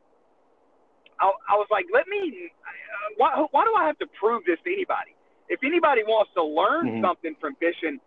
[1.19, 2.51] I, I was like, let me.
[2.63, 5.15] Uh, why, why do I have to prove this to anybody?
[5.49, 7.01] If anybody wants to learn Mhm.
[7.01, 7.99] something from fishing,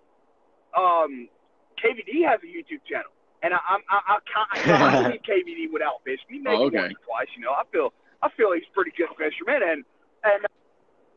[0.77, 1.29] um,
[1.77, 3.11] KVD has a YouTube channel,
[3.43, 6.79] and I, I, I can't I can't believe KVD would outfish me maybe Oh, okay.
[6.79, 7.29] once or twice.
[7.37, 7.93] You know, I feel
[8.23, 9.85] I feel he's a pretty good fisherman, and
[10.25, 10.41] and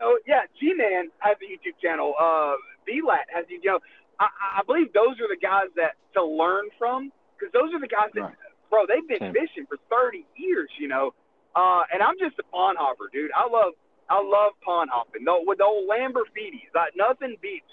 [0.02, 2.14] oh yeah, G Man has a YouTube channel.
[2.20, 2.56] Uh,
[2.90, 3.80] VLAT has you know.
[4.18, 4.28] I,
[4.60, 8.08] I believe those are the guys that to learn from because those are the guys
[8.16, 8.36] that, Right.
[8.72, 9.34] bro, they've been Same.
[9.36, 11.12] fishing for 30 years, you know.
[11.56, 13.32] Uh, and I'm just a pond hopper, dude.
[13.32, 13.74] I love,
[14.10, 15.24] I love pond hopping.
[15.24, 17.72] Though with the old Lamborghinis, like nothing beats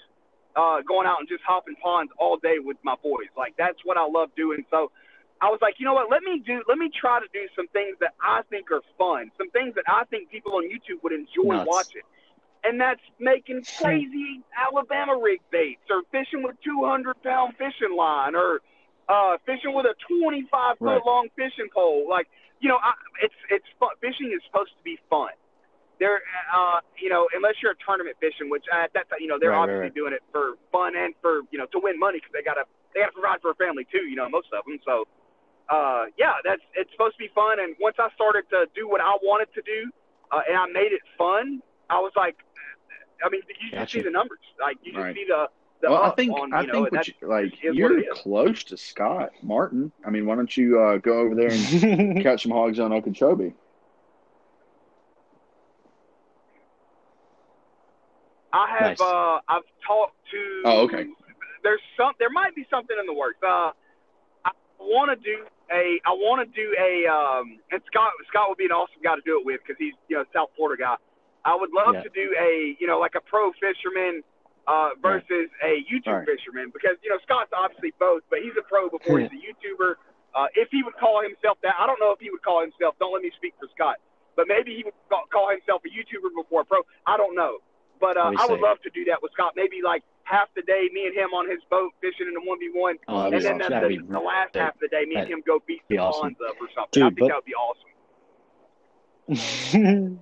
[0.55, 3.27] uh, going out and just hopping ponds all day with my boys.
[3.37, 4.63] Like that's what I love doing.
[4.71, 4.91] So
[5.41, 6.09] I was like, you know what?
[6.09, 6.63] Let me do.
[6.67, 9.31] Let me try to do some things that I think are fun.
[9.37, 11.67] Some things that I think people on YouTube would enjoy Nuts.
[11.67, 12.07] watching.
[12.63, 18.61] And that's making crazy Alabama rig baits, or fishing with 200 pound fishing line, or
[19.09, 21.01] uh, fishing with a 25 foot Right.
[21.05, 22.07] long fishing pole.
[22.09, 22.27] Like,
[22.59, 23.89] you know, I, it's it's fun.
[24.01, 25.29] Fishing is supposed to be fun.
[25.99, 29.37] There, uh, you know, unless you're a tournament fishing, which at that time, you know,
[29.39, 29.95] they're Right, obviously right.
[29.95, 33.01] doing it for fun and for you know to win money because they gotta they
[33.01, 34.07] gotta provide for a family too.
[34.07, 34.79] You know, most of them.
[34.85, 35.05] So,
[35.69, 37.59] uh, yeah, that's it's supposed to be fun.
[37.59, 39.91] And once I started to do what I wanted to do,
[40.31, 42.37] uh, and I made it fun, I was like,
[43.23, 43.97] I mean, you just Gotcha.
[43.99, 44.39] see the numbers.
[44.59, 45.47] Like you just see the
[45.91, 49.91] well, I think on, I know, think that's, you, like you're close to Scott Martin.
[50.05, 53.53] I mean, why don't you uh, go over there and catch some hogs on Okeechobee?
[58.53, 59.01] I have Nice.
[59.01, 61.05] uh I've talked to Oh, okay.
[61.63, 63.39] There's some there might be something in the works.
[63.41, 63.71] Uh
[64.45, 68.57] I want to do a I want to do a um and Scott Scott would
[68.59, 70.95] be an awesome guy to do it with cuz he's you know South Florida guy.
[71.45, 72.03] I would love Yeah.
[72.03, 74.21] to do a you know like a pro fisherman
[74.67, 76.27] uh versus a YouTube Right.
[76.27, 79.95] fisherman because you know Scott's obviously both, but he's a pro before he's a YouTuber.
[80.35, 82.95] Uh, if he would call himself that, I don't know if he would call himself.
[82.99, 83.97] Don't let me speak for Scott,
[84.35, 86.81] but maybe he would call, himself a YouTuber before a pro.
[87.05, 87.59] I don't know.
[88.01, 89.53] But uh, I would love to do that with Scott.
[89.55, 92.57] Maybe like half the day, me and him on his boat fishing in a one
[92.59, 95.27] v one, Oh, and then the, the, the last half of the day, me and
[95.29, 96.21] him go beat be some awesome.
[96.35, 96.89] ponds up or something.
[96.91, 97.91] Dude, I think but- that would be awesome.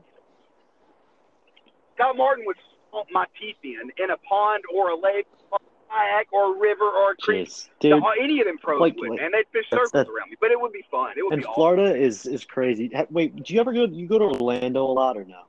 [1.96, 2.58] Scott Martin would
[2.92, 6.60] stomp my teeth in in a pond or a lake or a kayak or a
[6.60, 7.48] river or a creek.
[7.48, 8.04] Jeez, dude.
[8.22, 9.32] Any of them pros like- would, like- man.
[9.32, 11.14] They'd fish circles that- around me, but it would be fun.
[11.18, 11.56] It would And be awesome.
[11.56, 12.92] Florida is is crazy.
[13.10, 13.86] Wait, do you ever go?
[13.86, 15.44] You go to Orlando a lot or no?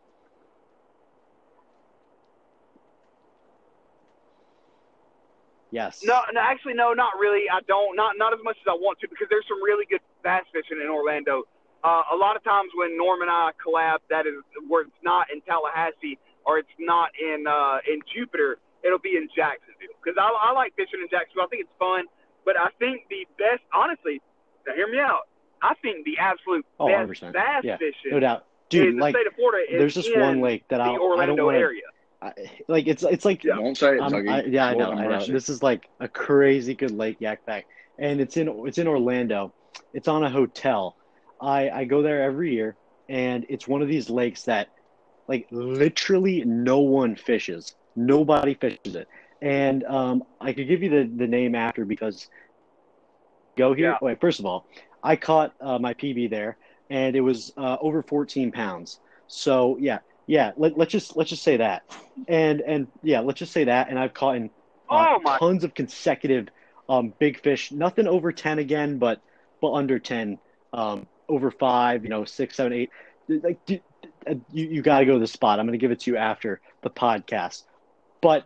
[5.71, 6.03] Yes.
[6.05, 7.49] No, no, actually, no, not really.
[7.49, 10.01] I don't, not not as much as I want to, because there's some really good
[10.23, 11.45] bass fishing in Orlando.
[11.83, 14.35] Uh, a lot of times when Norm and I collab, that is
[14.69, 18.59] where it's not in Tallahassee or it's not in uh, in Jupiter.
[18.85, 21.45] It'll be in Jacksonville because I, I like fishing in Jacksonville.
[21.45, 22.05] I think it's fun,
[22.45, 24.21] but I think the best, honestly,
[24.67, 25.29] now hear me out.
[25.63, 27.33] I think the absolute Oh, best 100%.
[27.33, 28.97] bass Yeah, fishing No doubt, in dude.
[28.97, 30.97] the Like, state of Florida is there's this in one lake that the I I
[31.27, 31.61] don't want to.
[31.61, 31.83] area.
[32.69, 33.55] Like, it's it's like Yeah.
[33.57, 34.29] Don't say it, I'm- Zuggy.
[34.31, 35.27] I, yeah, I know, I know.
[35.27, 37.67] This is like a crazy good lake Yak Pack,
[37.99, 39.53] and it's in it's in Orlando.
[39.95, 40.97] It's on a hotel.
[41.41, 42.77] I I go there every year,
[43.09, 44.69] and it's one of these lakes that,
[45.29, 47.75] like, literally no one fishes.
[47.95, 49.09] Nobody fishes it,
[49.41, 52.29] and um, I could give you the the name after because.
[53.55, 53.91] Go here.
[53.91, 53.99] Yeah.
[54.01, 54.67] Wait, first of all,
[55.03, 56.57] I caught uh, my PB there,
[56.89, 58.99] and it was uh, over 14 pounds.
[59.27, 60.53] So yeah, yeah.
[60.57, 61.83] Let, let's just let's just say that,
[62.29, 63.89] and and yeah, let's just say that.
[63.89, 64.51] And I've caught in
[64.91, 66.49] uh, Oh tons of consecutive
[66.89, 67.73] um, big fish.
[67.73, 69.21] Nothing over 10 again, but
[69.61, 70.39] but under 10,
[70.73, 72.05] um, over five.
[72.05, 72.91] You know, six, seven, eight.
[73.29, 73.83] Like dude,
[74.53, 75.59] you you got to go to the spot.
[75.59, 77.65] I'm gonna give it to you after the podcast.
[78.21, 78.45] But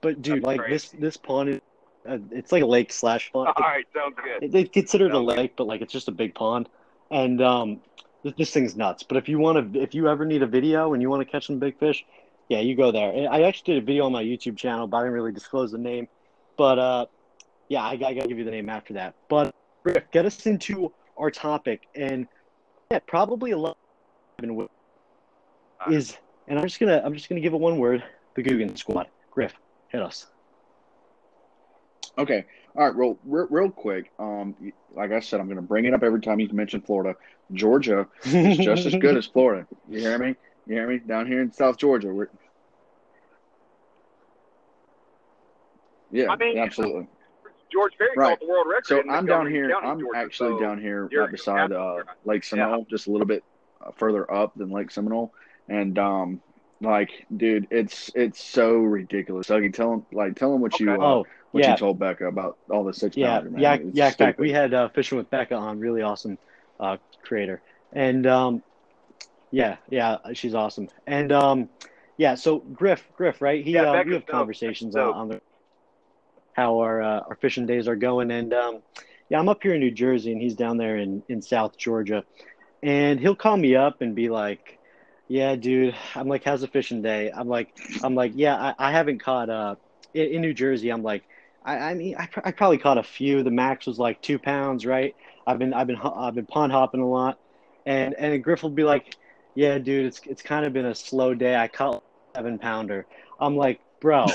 [0.00, 0.72] but dude, That's like crazy.
[0.74, 1.60] this this pond is
[2.08, 3.48] uh, it's like a lake slash pond.
[3.56, 4.52] All right, sounds good.
[4.52, 5.38] They consider it a Sounds good.
[5.38, 6.68] lake, but like it's just a big pond,
[7.10, 7.80] and um,
[8.22, 9.02] this, this thing's nuts.
[9.02, 11.30] But if you want to, if you ever need a video and you want to
[11.30, 12.04] catch some big fish,
[12.48, 13.28] yeah, you go there.
[13.30, 15.78] I actually did a video on my YouTube channel, but I didn't really disclose the
[15.78, 16.06] name.
[16.58, 17.06] But uh,
[17.68, 19.14] yeah, I, I gotta give you the name after that.
[19.28, 19.54] But
[19.84, 22.26] Rick, get us into our topic, and
[22.90, 23.78] yeah, probably a lot
[25.90, 26.16] is,
[26.48, 28.02] and I'm just gonna, I'm just gonna give it one word:
[28.36, 29.06] the Googan Squad.
[29.30, 29.52] Griff,
[29.88, 30.26] hit us.
[32.16, 32.44] Okay.
[32.76, 32.96] All right.
[32.96, 34.12] Real, real, real quick.
[34.18, 34.54] Um,
[34.94, 37.18] like I said, I'm going to bring it up every time you mention Florida.
[37.52, 39.66] Georgia is just as good as Florida.
[39.88, 40.36] You hear me?
[40.66, 40.98] You hear me?
[40.98, 42.28] Down here in South Georgia, we're.
[46.10, 47.08] Yeah, I mean, absolutely.
[47.72, 48.38] George Perry Right.
[48.38, 48.86] called the world record.
[48.86, 49.70] So in I'm down here.
[49.70, 53.26] County, I'm Georgia, actually so down here right beside uh, Lake Seminole, just a little
[53.26, 53.42] bit
[53.84, 55.32] uh, further up than Lake Seminole,
[55.68, 56.40] and um,
[56.80, 59.46] like, dude, it's it's so ridiculous.
[59.46, 61.72] Zuggy, tell him like tell him what you uh, Oh, what Yeah.
[61.72, 63.50] you told Becca about all the six Yeah, pounder.
[63.50, 63.62] man.
[63.62, 64.10] yeah, It's yeah.
[64.10, 64.38] stupid.
[64.38, 66.38] We had uh, fishing with Becca on, really awesome
[66.80, 67.62] uh, creator,
[67.92, 68.62] and um,
[69.50, 70.88] yeah, yeah, she's awesome.
[71.06, 71.68] And um,
[72.18, 73.64] yeah, so Griff, Griff, right?
[73.64, 74.32] He, Yeah, uh, we have dope.
[74.32, 75.40] conversations on, on the
[76.52, 78.82] how our uh, our fishing days are going, and um,
[79.28, 82.24] yeah, I'm up here in New Jersey, and he's down there in in South Georgia,
[82.82, 84.78] and he'll call me up and be like.
[85.28, 85.94] Yeah, dude.
[86.14, 87.30] I'm like, how's the fishing day?
[87.34, 89.76] I'm like, I'm like, yeah, I, I haven't caught uh
[90.12, 90.90] in, in New Jersey.
[90.90, 91.24] I'm like,
[91.64, 93.42] I, I mean, I, I probably caught a few.
[93.42, 95.14] The max was like two pounds, right?
[95.46, 97.38] I've been, I've been, I've been pond hopping a lot,
[97.86, 99.16] and and Griff will be like,
[99.54, 101.56] yeah, dude, it's it's kind of been a slow day.
[101.56, 102.02] I caught
[102.36, 103.06] seven pounder.
[103.40, 104.26] I'm like, bro,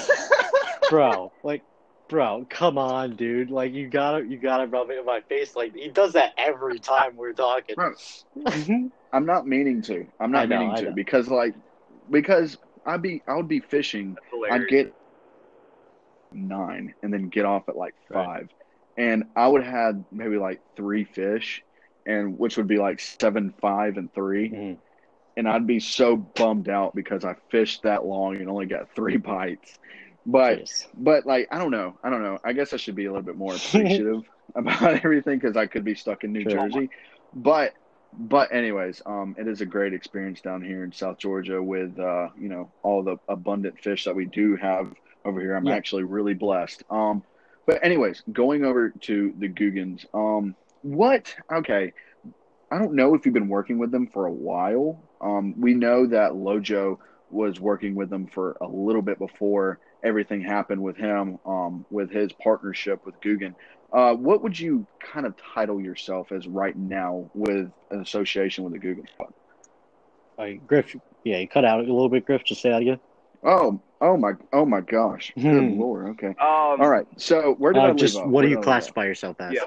[0.89, 1.63] bro, like,
[2.09, 3.49] bro, come on, dude.
[3.51, 5.55] Like, you gotta, you gotta rub it in my face.
[5.55, 7.75] Like, he does that every time we're talking.
[7.75, 7.93] Bro,
[9.13, 10.05] I'm not meaning to.
[10.19, 11.55] I'm not know, meaning to because like
[12.09, 14.15] because I'd be I would be fishing.
[14.51, 14.93] I'd get
[16.31, 18.25] nine and then get off at like Right.
[18.25, 18.49] five,
[18.97, 21.63] and I would have maybe like three fish,
[22.05, 24.77] and which would be like seven, five, and three, Mhm.
[25.37, 29.17] and I'd be so bummed out because I fished that long and only got three
[29.17, 29.77] bites.
[30.31, 30.85] But Jeez.
[30.93, 32.37] but like I don't know, I don't know.
[32.43, 34.21] I guess I should be a little bit more appreciative
[34.55, 36.69] about everything because I could be stuck in New Sure.
[36.69, 36.89] Jersey.
[37.33, 37.73] But
[38.13, 42.29] but anyways, um, it is a great experience down here in South Georgia with uh,
[42.37, 44.91] you know all the abundant fish that we do have
[45.25, 45.55] over here.
[45.55, 45.75] I'm Yeah.
[45.75, 46.83] actually really blessed.
[46.89, 47.23] Um,
[47.65, 50.05] but anyways, going over to the Googans.
[50.13, 51.33] Um, what?
[51.51, 51.93] Okay,
[52.71, 55.09] I don't know if you've been working with them for a while.
[55.21, 56.97] Um, we know that Lojo
[57.29, 62.11] was working with them for a little bit before everything happened with him, um, with
[62.11, 63.55] his partnership with Googan.
[63.91, 68.73] Uh, what would you kind of title yourself as right now with an association with
[68.73, 69.33] the Googan Squad?
[70.37, 72.43] Like, Griff, yeah, you cut out a little bit, Griff.
[72.45, 72.99] Just say that again.
[73.43, 75.33] Oh, oh my, oh my gosh!
[75.41, 76.09] Good lord.
[76.09, 76.27] Okay.
[76.27, 77.05] Um, All right.
[77.17, 78.25] So where did I Uh, leave just off?
[78.25, 78.63] what Where do you I leave off?
[78.65, 79.53] classify yourself as?
[79.53, 79.61] Yeah.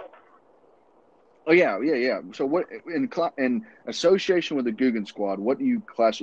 [1.46, 2.20] Oh yeah, yeah, yeah.
[2.32, 5.40] So what in cla in association with the Googan squad?
[5.40, 6.22] What do you class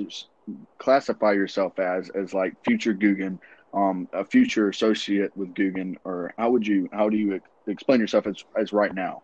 [0.78, 2.08] classify yourself as?
[2.10, 3.38] As like future Googan,
[3.72, 8.00] um, a future associate with Googan, or how would you how do you ex- explain
[8.00, 9.22] yourself as as right now?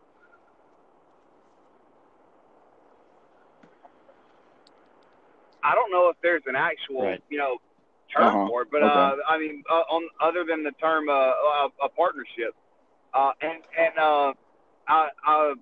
[5.63, 7.23] I don't know if there's an actual, Right.
[7.29, 7.59] you know,
[8.15, 8.47] term Uh-huh.
[8.47, 9.01] for it, but Okay.
[9.01, 12.55] uh, I mean, uh, on other than the term uh, a, a partnership,
[13.13, 14.33] uh, and and uh,
[14.87, 15.55] I, I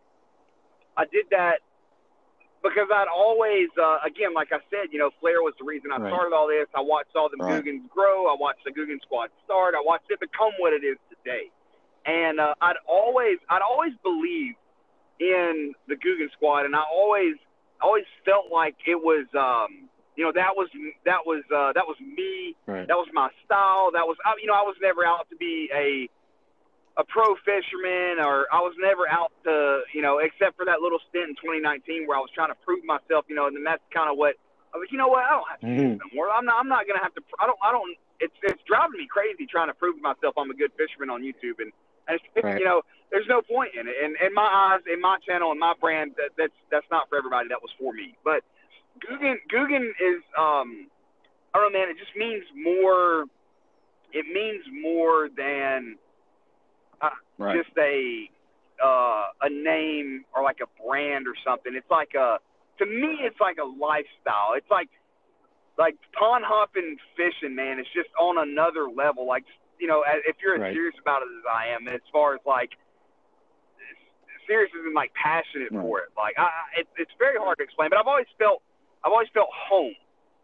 [0.99, 1.61] I did that
[2.65, 5.99] because I'd always, uh, again, like I said, you know, Flair was the reason I
[5.99, 6.09] Right.
[6.11, 6.67] started all this.
[6.75, 7.63] I watched all the Right.
[7.63, 8.27] Googans grow.
[8.27, 9.75] I watched the Googan squad start.
[9.77, 11.51] I watched it become what it is today.
[12.07, 14.57] And uh, I'd always, I'd always believed
[15.21, 17.37] in the Googan squad, and I always,
[17.81, 20.69] always felt like it was, um, you know, that was
[21.05, 22.57] that was uh, that was me.
[22.67, 22.87] Right.
[22.89, 23.91] That was my style.
[23.93, 26.09] That was, I- you know, I was never out to be a
[26.97, 31.01] a pro fisherman, or I was never out to, you know, except for that little
[31.11, 33.83] stint in 2019 where I was trying to prove myself, you know, and then that's
[33.93, 34.37] kind of what
[34.73, 34.87] I was.
[34.87, 35.25] like, You know what?
[35.27, 35.99] I don't have to Mhm.
[35.99, 36.31] this no more.
[36.31, 36.59] I'm not.
[36.61, 37.23] I'm not gonna have to.
[37.41, 37.59] I don't.
[37.63, 37.97] I don't.
[38.21, 41.59] It's it's driving me crazy trying to prove myself I'm a good fisherman on YouTube,
[41.59, 41.73] and,
[42.07, 42.59] and it's, Right.
[42.59, 43.97] you know, there's no point in it.
[44.03, 47.19] And in my eyes, in my channel, and my brand, that, that's that's not for
[47.19, 47.49] everybody.
[47.49, 48.15] That was for me.
[48.23, 48.45] But
[49.01, 50.87] Googan Googan is um,
[51.55, 51.89] I don't know, man.
[51.91, 53.25] It just means more.
[54.13, 55.99] It means more than
[57.39, 57.57] Right.
[57.57, 58.31] just a
[58.83, 61.75] uh, a name or like a brand or something.
[61.75, 62.39] It's like a
[62.79, 64.55] to me, it's like a lifestyle.
[64.57, 64.89] It's like
[65.79, 67.79] like pond hopping, fishing, man.
[67.79, 69.27] It's just on another level.
[69.27, 69.45] Like
[69.79, 70.75] you know, if you're as Right.
[70.75, 72.71] serious about it as I am, as far as like
[74.47, 75.83] serious as in like passionate Right.
[75.83, 76.11] for it.
[76.17, 76.43] Like I,
[76.83, 78.63] I- it's very hard to explain, but I've always felt
[79.05, 79.95] I've always felt home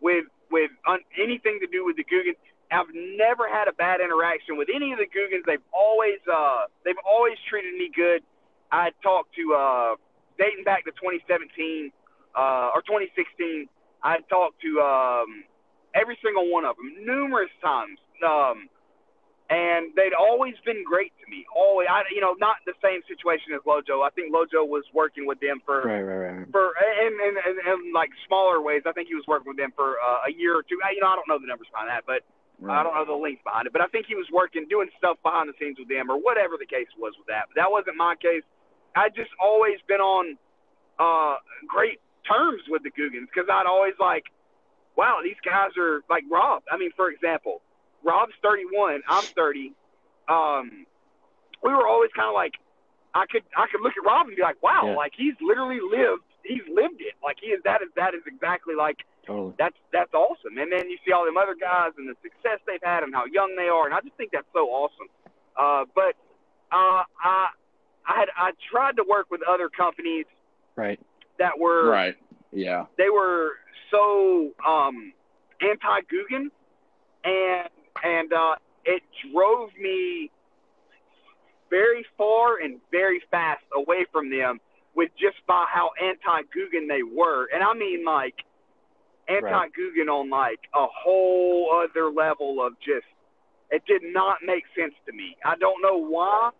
[0.00, 2.36] with with un, anything to do with the Googans.
[2.70, 5.44] I've never had a bad interaction with any of the Googans.
[5.46, 8.22] They've always uh they've always treated me good.
[8.70, 9.94] I talked to uh
[10.38, 11.90] dating back to 2017
[12.36, 13.68] uh or 2016.
[14.02, 15.44] I talked to um
[15.94, 17.98] every single one of them numerous times.
[18.22, 18.68] Um
[19.50, 21.42] and they'd always been great to me.
[21.50, 24.06] Always, I, you know, not the same situation as Lojo.
[24.06, 26.46] I think Lojo was working with them for Right, right, right.
[26.54, 28.86] for in, in, in, in like smaller ways.
[28.86, 30.78] I think he was working with them for uh, a year or two.
[30.86, 32.22] I, you know, I don't know the numbers behind that, but
[32.68, 33.72] I don't know the links behind it.
[33.72, 36.56] But I think he was working, doing stuff behind the scenes with them, or whatever
[36.58, 37.48] the case was with that.
[37.48, 38.42] But that wasn't my case.
[38.96, 40.36] I just always been on
[40.98, 41.36] uh,
[41.66, 44.24] great terms with the Googans because I'd always like,
[44.96, 46.62] wow, these guys are like Rob.
[46.70, 47.62] I mean, for example,
[48.04, 49.72] Rob's 31, I'm 30.
[50.28, 50.86] Um,
[51.62, 52.54] we were always kind of like,
[53.14, 54.94] I could I could look at Rob and be like, wow, Yeah.
[54.96, 57.14] like he's literally lived he's lived it.
[57.22, 59.54] Like he is that is that is exactly like Totally.
[59.58, 60.58] that's that's awesome.
[60.58, 63.24] And then you see all them other guys and the success they've had and how
[63.26, 65.08] young they are, and I just think that's so awesome.
[65.56, 66.14] Uh, but
[66.72, 67.48] uh, I
[68.06, 70.26] I had I tried to work with other companies
[70.76, 70.98] Right.
[71.38, 72.16] that were Right.
[72.52, 72.86] Yeah.
[72.96, 73.52] they were
[73.90, 75.12] so um,
[75.60, 76.50] anti Googan,
[77.24, 77.68] and
[78.02, 80.30] and uh, it drove me
[81.68, 84.58] very far and very fast away from them
[84.94, 88.34] with just by how anti Googan they were, and I mean like
[89.28, 93.06] anti Googan on like a whole other level of just
[93.70, 95.36] it did not make sense to me.
[95.44, 96.50] I don't know why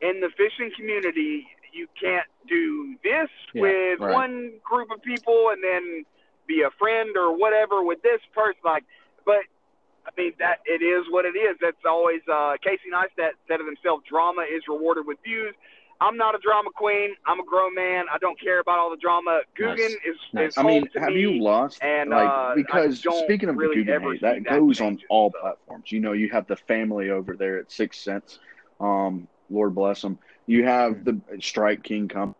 [0.00, 4.14] in the fishing community you can't do this Yeah, with right.
[4.14, 6.04] one group of people and then
[6.46, 8.84] be a friend or whatever with this person like
[9.24, 9.42] but
[10.06, 11.56] I mean that it is what it is.
[11.60, 15.54] That's always uh Casey Neistat said of himself, drama is rewarded with views.
[16.00, 17.14] I'm not a drama queen.
[17.26, 18.04] I'm a grown man.
[18.12, 19.40] I don't care about all the drama.
[19.58, 19.90] Googan Nice.
[19.92, 20.48] is, Nice.
[20.52, 21.20] is I mean, have me.
[21.20, 21.82] you lost?
[21.82, 25.30] and, like, uh, because speaking of really the Googan hate, that that goes on all
[25.32, 25.40] so.
[25.40, 25.92] platforms.
[25.92, 28.38] You know, you have the family over there at Six Cents.
[28.80, 30.18] Um, Lord bless them.
[30.46, 32.34] You have the Strike King company.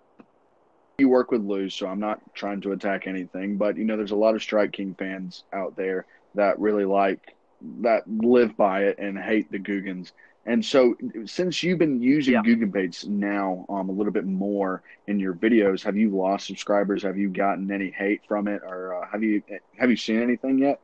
[0.98, 4.12] You work with Lou, so I'm not trying to attack anything, but you know, there's
[4.12, 7.34] a lot of Strike King fans out there that really like
[7.80, 10.12] that live by it and hate the Googans.
[10.46, 12.42] And so, since you've been using Yeah.
[12.42, 17.02] Googan baits now um, a little bit more in your videos, have you lost subscribers?
[17.02, 19.42] Have you gotten any hate from it, or uh, have you
[19.78, 20.80] have you seen anything yet?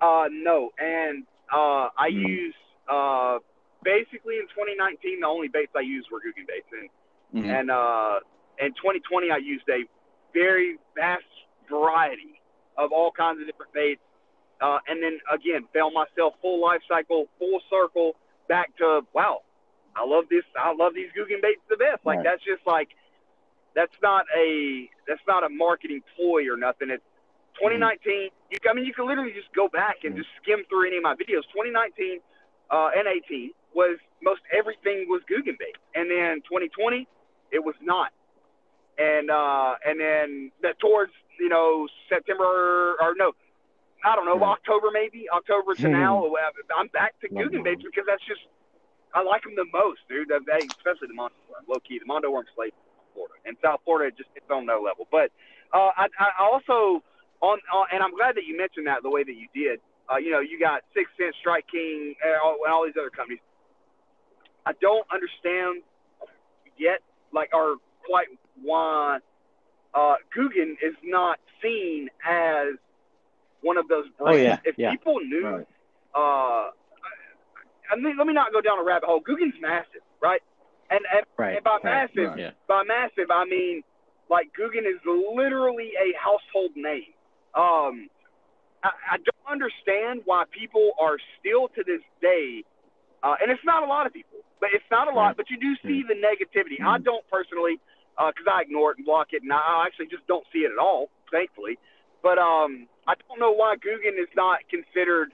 [0.00, 2.24] Uh, no, and uh, I Hmm.
[2.26, 2.54] use
[2.90, 3.38] uh,
[3.82, 6.90] basically in 2019 the only baits I used were Googan baits, and
[7.34, 7.60] Mhm.
[7.60, 8.20] and uh,
[8.58, 9.84] in 2020 I used a
[10.34, 11.24] very vast
[11.70, 12.35] variety
[12.78, 14.00] of all kinds of different baits,
[14.60, 18.16] uh, and then again found myself full life cycle, full circle,
[18.48, 19.42] back to wow,
[19.94, 22.04] I love this, I love these Googan baits the best.
[22.04, 22.24] Like Right.
[22.24, 22.88] that's just like
[23.74, 26.90] that's not a that's not a marketing ploy or nothing.
[26.90, 27.04] It's
[27.60, 28.30] 2019.
[28.50, 30.18] You, I mean, you can literally just go back and Mhm.
[30.18, 31.44] just skim through any of my videos.
[31.52, 32.20] 2019
[32.70, 37.06] uh, and 18 was most everything was Googan bait, and then 2020
[37.52, 38.12] it was not.
[38.98, 43.32] And uh, and then that towards you know September or no,
[44.04, 44.52] I don't know Right.
[44.58, 45.92] October maybe October to Hmm.
[45.92, 46.26] now.
[46.76, 48.42] I'm back to Love baits because that's just
[49.14, 50.28] I like them the most, dude.
[50.28, 51.98] They- especially the Mondo worm, low key.
[51.98, 52.74] The Mondo worm slate
[53.14, 55.08] Florida and South Florida, just it's on no level.
[55.10, 55.30] But
[55.72, 57.02] uh, I, I also
[57.40, 59.80] on, on, and I'm glad that you mentioned that the way that you did.
[60.12, 63.10] Uh, you know, you got Six Cent, Strike King, and all, and all these other
[63.10, 63.40] companies.
[64.66, 65.82] I don't understand
[66.76, 67.00] yet,
[67.32, 67.76] like, or
[68.06, 68.26] quite
[68.62, 69.18] why
[69.94, 72.74] uh, Googan is not seen as
[73.62, 74.38] one of those brands.
[74.38, 74.90] Oh, yeah, if yeah.
[74.90, 75.66] people knew Right.
[76.14, 76.70] uh,
[77.90, 79.20] I mean, let me not go down a rabbit hole.
[79.20, 80.42] Googan's massive, right?
[80.90, 81.54] And and, Right.
[81.56, 82.38] and by right, massive.
[82.38, 82.50] Yeah.
[82.68, 83.82] by massive, I mean
[84.28, 87.14] like Googan is literally a household name.
[87.54, 88.08] Um,
[88.82, 92.64] I, I don't understand why people are still to this day,
[93.22, 95.36] uh, and it's not a lot of people, but it's not a lot.
[95.36, 96.82] But you do see the negativity.
[96.82, 97.04] I Mhm.
[97.04, 97.78] don't personally,
[98.16, 100.72] because I ignore it and block it, and I, I actually just don't see it
[100.72, 101.78] at all, thankfully.
[102.22, 105.32] But um, I don't know why Googan is not considered,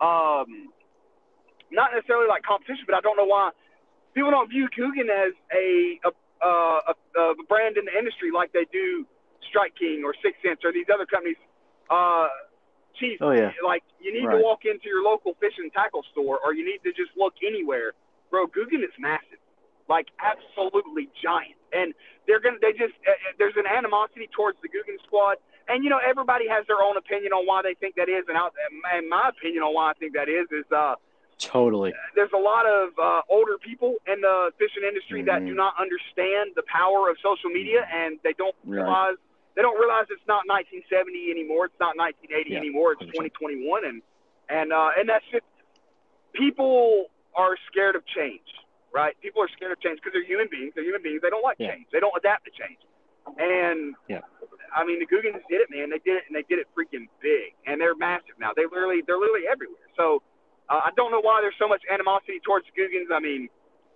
[0.00, 0.70] um,
[1.70, 3.50] not necessarily like competition, but I don't know why
[4.14, 6.10] people don't view Googan as a a,
[6.40, 9.06] uh, a a brand in the industry like they do
[9.50, 11.36] Strike King or Six Sense or these other companies.
[11.90, 12.28] Uh,
[12.98, 13.52] Chief, Oh, yeah.
[13.64, 14.36] like you need Right.
[14.38, 17.34] to walk into your local fish and tackle store, or you need to just look
[17.42, 17.92] anywhere.
[18.30, 19.38] Bro, Googan is massive,
[19.88, 21.94] like absolutely giant, and
[22.26, 22.58] they're gonna.
[22.60, 25.36] They just uh, uh, there's an animosity towards the Googan squad,
[25.68, 28.36] and you know everybody has their own opinion on why they think that is, and,
[28.36, 28.48] I,
[28.96, 30.94] and my opinion on why I think that is is uh
[31.38, 31.94] Totally.
[32.14, 35.46] there's a lot of uh, older people in the fishing industry that Mhm.
[35.46, 38.82] do not understand the power of social media, and they don't Right.
[38.84, 39.16] realize
[39.56, 41.64] they don't realize it's not 1970 anymore.
[41.66, 42.92] It's not 1980 Yeah, anymore.
[42.92, 43.32] It's 100%.
[43.32, 44.02] 2021, and
[44.50, 45.44] and uh, and that's just
[46.34, 48.46] people are scared of change,
[48.92, 49.14] right?
[49.20, 50.72] People are scared of change because they're human beings.
[50.74, 51.20] They're human beings.
[51.22, 51.72] They don't like Yeah.
[51.72, 51.86] change.
[51.92, 52.78] They don't adapt to change.
[53.38, 54.20] And Yeah.
[54.72, 55.90] I mean, the Googans did it, man.
[55.90, 57.54] They did it, and they did it freaking big.
[57.66, 58.52] And they're massive now.
[58.54, 59.82] They literally, they're literally everywhere.
[59.96, 60.22] So
[60.68, 63.08] uh, I don't know why there's so much animosity towards the Googans.
[63.12, 63.48] I mean,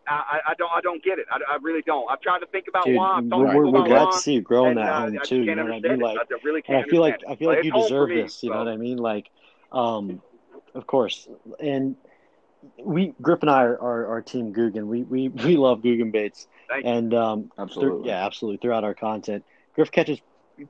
[0.06, 1.26] I, I don't, I don't get it.
[1.30, 2.10] I, I really don't.
[2.10, 3.18] I've tried to think about Dude, why.
[3.18, 5.42] I've we're, we're, glad to see you grow in that home too.
[5.42, 5.92] You know what I mean?
[5.92, 5.98] it.
[6.00, 8.42] Like, I really can't I feel like understand I feel like you deserve me, this.
[8.42, 8.98] You know what I mean?
[8.98, 9.30] Like,
[9.72, 10.20] um,
[10.74, 11.28] of course,
[11.58, 11.96] and
[12.82, 14.86] we Griff and I are, are, are Team Googan.
[14.86, 16.46] We we we love Googan baits,
[16.84, 18.08] and um, through, Absolutely.
[18.08, 19.44] yeah, absolutely throughout our content.
[19.74, 20.20] Griff catches,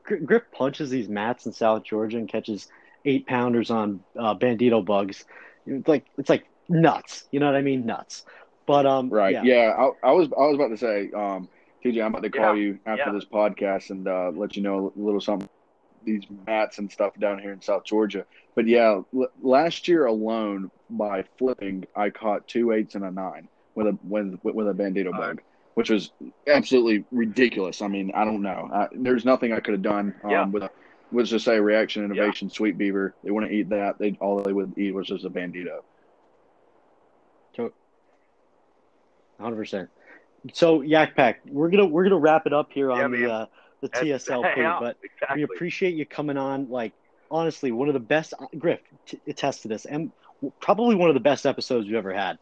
[0.05, 2.69] Griff punches these mats in South Georgia and catches
[3.05, 5.25] eight pounders on uh, bandito bugs.
[5.67, 7.25] It's like it's like nuts.
[7.31, 7.85] You know what I mean?
[7.87, 8.25] Nuts.
[8.67, 9.35] But um, Right.
[9.35, 9.71] yeah, Yeah.
[10.03, 11.49] I, I was I was about to say, um,
[11.85, 12.63] TJ, I'm about to call Yeah.
[12.63, 13.13] you after Yeah.
[13.13, 15.49] this podcast and uh, let you know a little something.
[16.03, 18.25] these mats and stuff down here in South Georgia.
[18.55, 23.49] But yeah, l- last year alone, by flipping, I caught two eights and a nine
[23.75, 25.41] with a with with a bandito bug,
[25.75, 26.11] which was
[26.47, 27.83] absolutely ridiculous.
[27.83, 28.71] I mean, I don't know.
[28.73, 30.47] I, there's nothing I could have done um, Yeah.
[30.47, 30.71] with a
[31.13, 33.15] was just say reaction innovation sweet beaver.
[33.23, 33.99] They wouldn't eat that.
[33.99, 35.81] They all they would eat was just a bandito.
[37.57, 37.73] So,
[39.41, 39.91] Hundred percent.
[40.53, 43.47] So Yak Pack, we're gonna we're gonna wrap it up here Yeah, on the uh,
[43.81, 45.39] the That's- TSLP, yeah, but exactly.
[45.39, 46.69] we appreciate you coming on.
[46.69, 46.93] Like
[47.31, 48.35] honestly, one of the best.
[48.59, 50.11] Griff, t- attest to this, and
[50.61, 52.39] probably one of the best episodes we've ever had.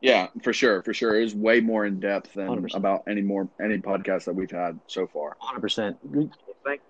[0.00, 1.18] Yeah, for sure, for sure.
[1.18, 2.74] It was way more in depth than 100%.
[2.74, 5.36] about any more any podcast that we've had so far.
[5.40, 5.96] Hundred percent.
[6.64, 6.80] Thank-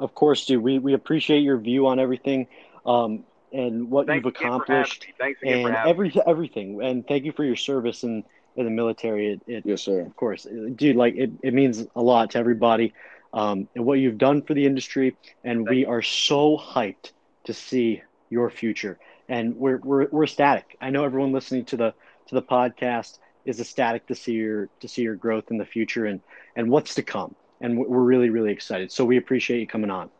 [0.00, 0.62] Of course, dude.
[0.62, 2.48] We we appreciate your view on everything,
[2.86, 5.14] um, and what Thanks you've again for having accomplished, me.
[5.18, 6.08] Thanks again for and having me.
[6.08, 6.82] every everything.
[6.82, 8.24] And thank you for your service in
[8.56, 9.32] in the military.
[9.34, 10.00] It, it Yes, sir.
[10.00, 10.96] of course, dude.
[10.96, 12.94] Like it, it means a lot to everybody,
[13.32, 15.16] um, and what you've done for the industry.
[15.44, 17.12] And we are so hyped
[17.44, 18.98] to see your future.
[19.28, 20.76] And we're we're we're ecstatic.
[20.80, 21.94] I know everyone listening to the
[22.28, 26.06] to the podcast is ecstatic to see your to see your growth in the future
[26.06, 26.20] and
[26.56, 27.36] and what's to come.
[27.60, 28.92] And we're really really excited.
[28.92, 30.10] So we appreciate you coming on.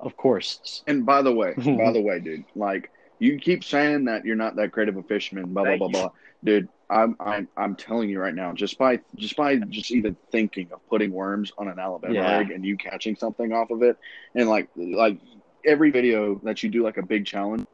[0.00, 0.82] Of course.
[0.86, 4.56] And by the way, by the way, dude, like you keep saying that you're not
[4.56, 5.92] that great of a fisherman, blah blah Thank blah you.
[5.92, 6.10] blah.
[6.44, 10.70] Dude, I'm I'm I'm telling you right now, just by just by just even thinking
[10.72, 12.38] of putting worms on an Alabama Yeah.
[12.38, 13.96] rig and you catching something off of it,
[14.34, 15.18] and like like
[15.64, 17.64] every video that you do like a big challenge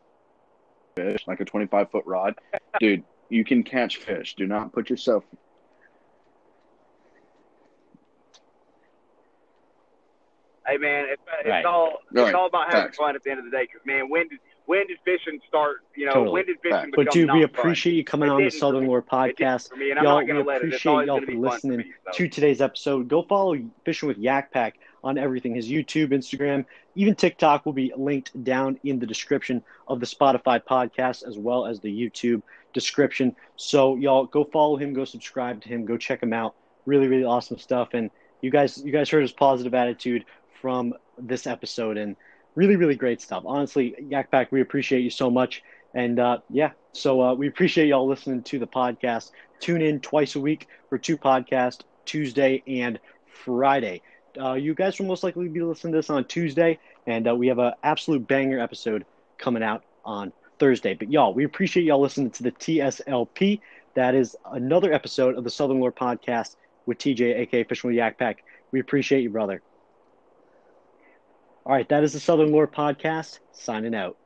[0.96, 2.34] fish, like a 25 foot rod,
[2.80, 4.34] dude, you can catch fish.
[4.36, 5.24] Do not put yourself
[10.66, 11.64] Hey man, it's, it's Right.
[11.66, 12.34] all it's Right.
[12.34, 12.96] all about having Facts.
[12.96, 13.64] fun at the end of the day.
[13.64, 15.76] Because man, when did when did fishing start?
[15.94, 16.32] You know, Totally.
[16.32, 16.90] when did fishing Facts.
[16.90, 17.60] become But dude, we not fun?
[17.60, 18.88] appreciate you coming It on the Southern me.
[18.88, 19.76] Lore podcast.
[19.76, 21.78] me, and I'm Y'all, not we let appreciate always y'all for be fun for listening
[21.78, 21.92] me.
[22.06, 22.12] So.
[22.14, 23.08] to today's episode.
[23.08, 24.74] Go follow Fishing with Yak Pack
[25.04, 25.54] on everything.
[25.54, 26.64] His YouTube, Instagram,
[26.96, 31.66] even TikTok will be linked down in the description of the Spotify podcast as well
[31.66, 32.42] as the YouTube
[32.72, 33.36] description.
[33.56, 36.54] So y'all go follow him, go subscribe to him, go check him out.
[36.86, 37.90] Really, really awesome stuff.
[37.92, 40.24] And you guys, you guys heard his positive attitude
[40.60, 42.16] from this episode, and
[42.54, 43.42] really, really great stuff.
[43.46, 45.62] Honestly, Yak Pack, we appreciate you so much.
[45.94, 49.30] And uh, yeah, so uh, we appreciate y'all listening to the podcast.
[49.60, 54.02] Tune in twice a week for two podcasts, Tuesday and Friday.
[54.40, 57.48] Uh, you guys will most likely be listening to this on Tuesday, and uh, we
[57.48, 59.04] have an absolute banger episode
[59.38, 60.94] coming out on Thursday.
[60.94, 63.60] But y'all, we appreciate y'all listening to the TSLP.
[63.94, 66.56] That is another episode of the Southern Lure Podcast
[66.86, 68.44] with TJ, aka Fishing with Yak Pack.
[68.72, 69.62] We appreciate you, brother.
[71.64, 73.38] All right, that is the Southern Lure Podcast.
[73.52, 74.16] Signing out.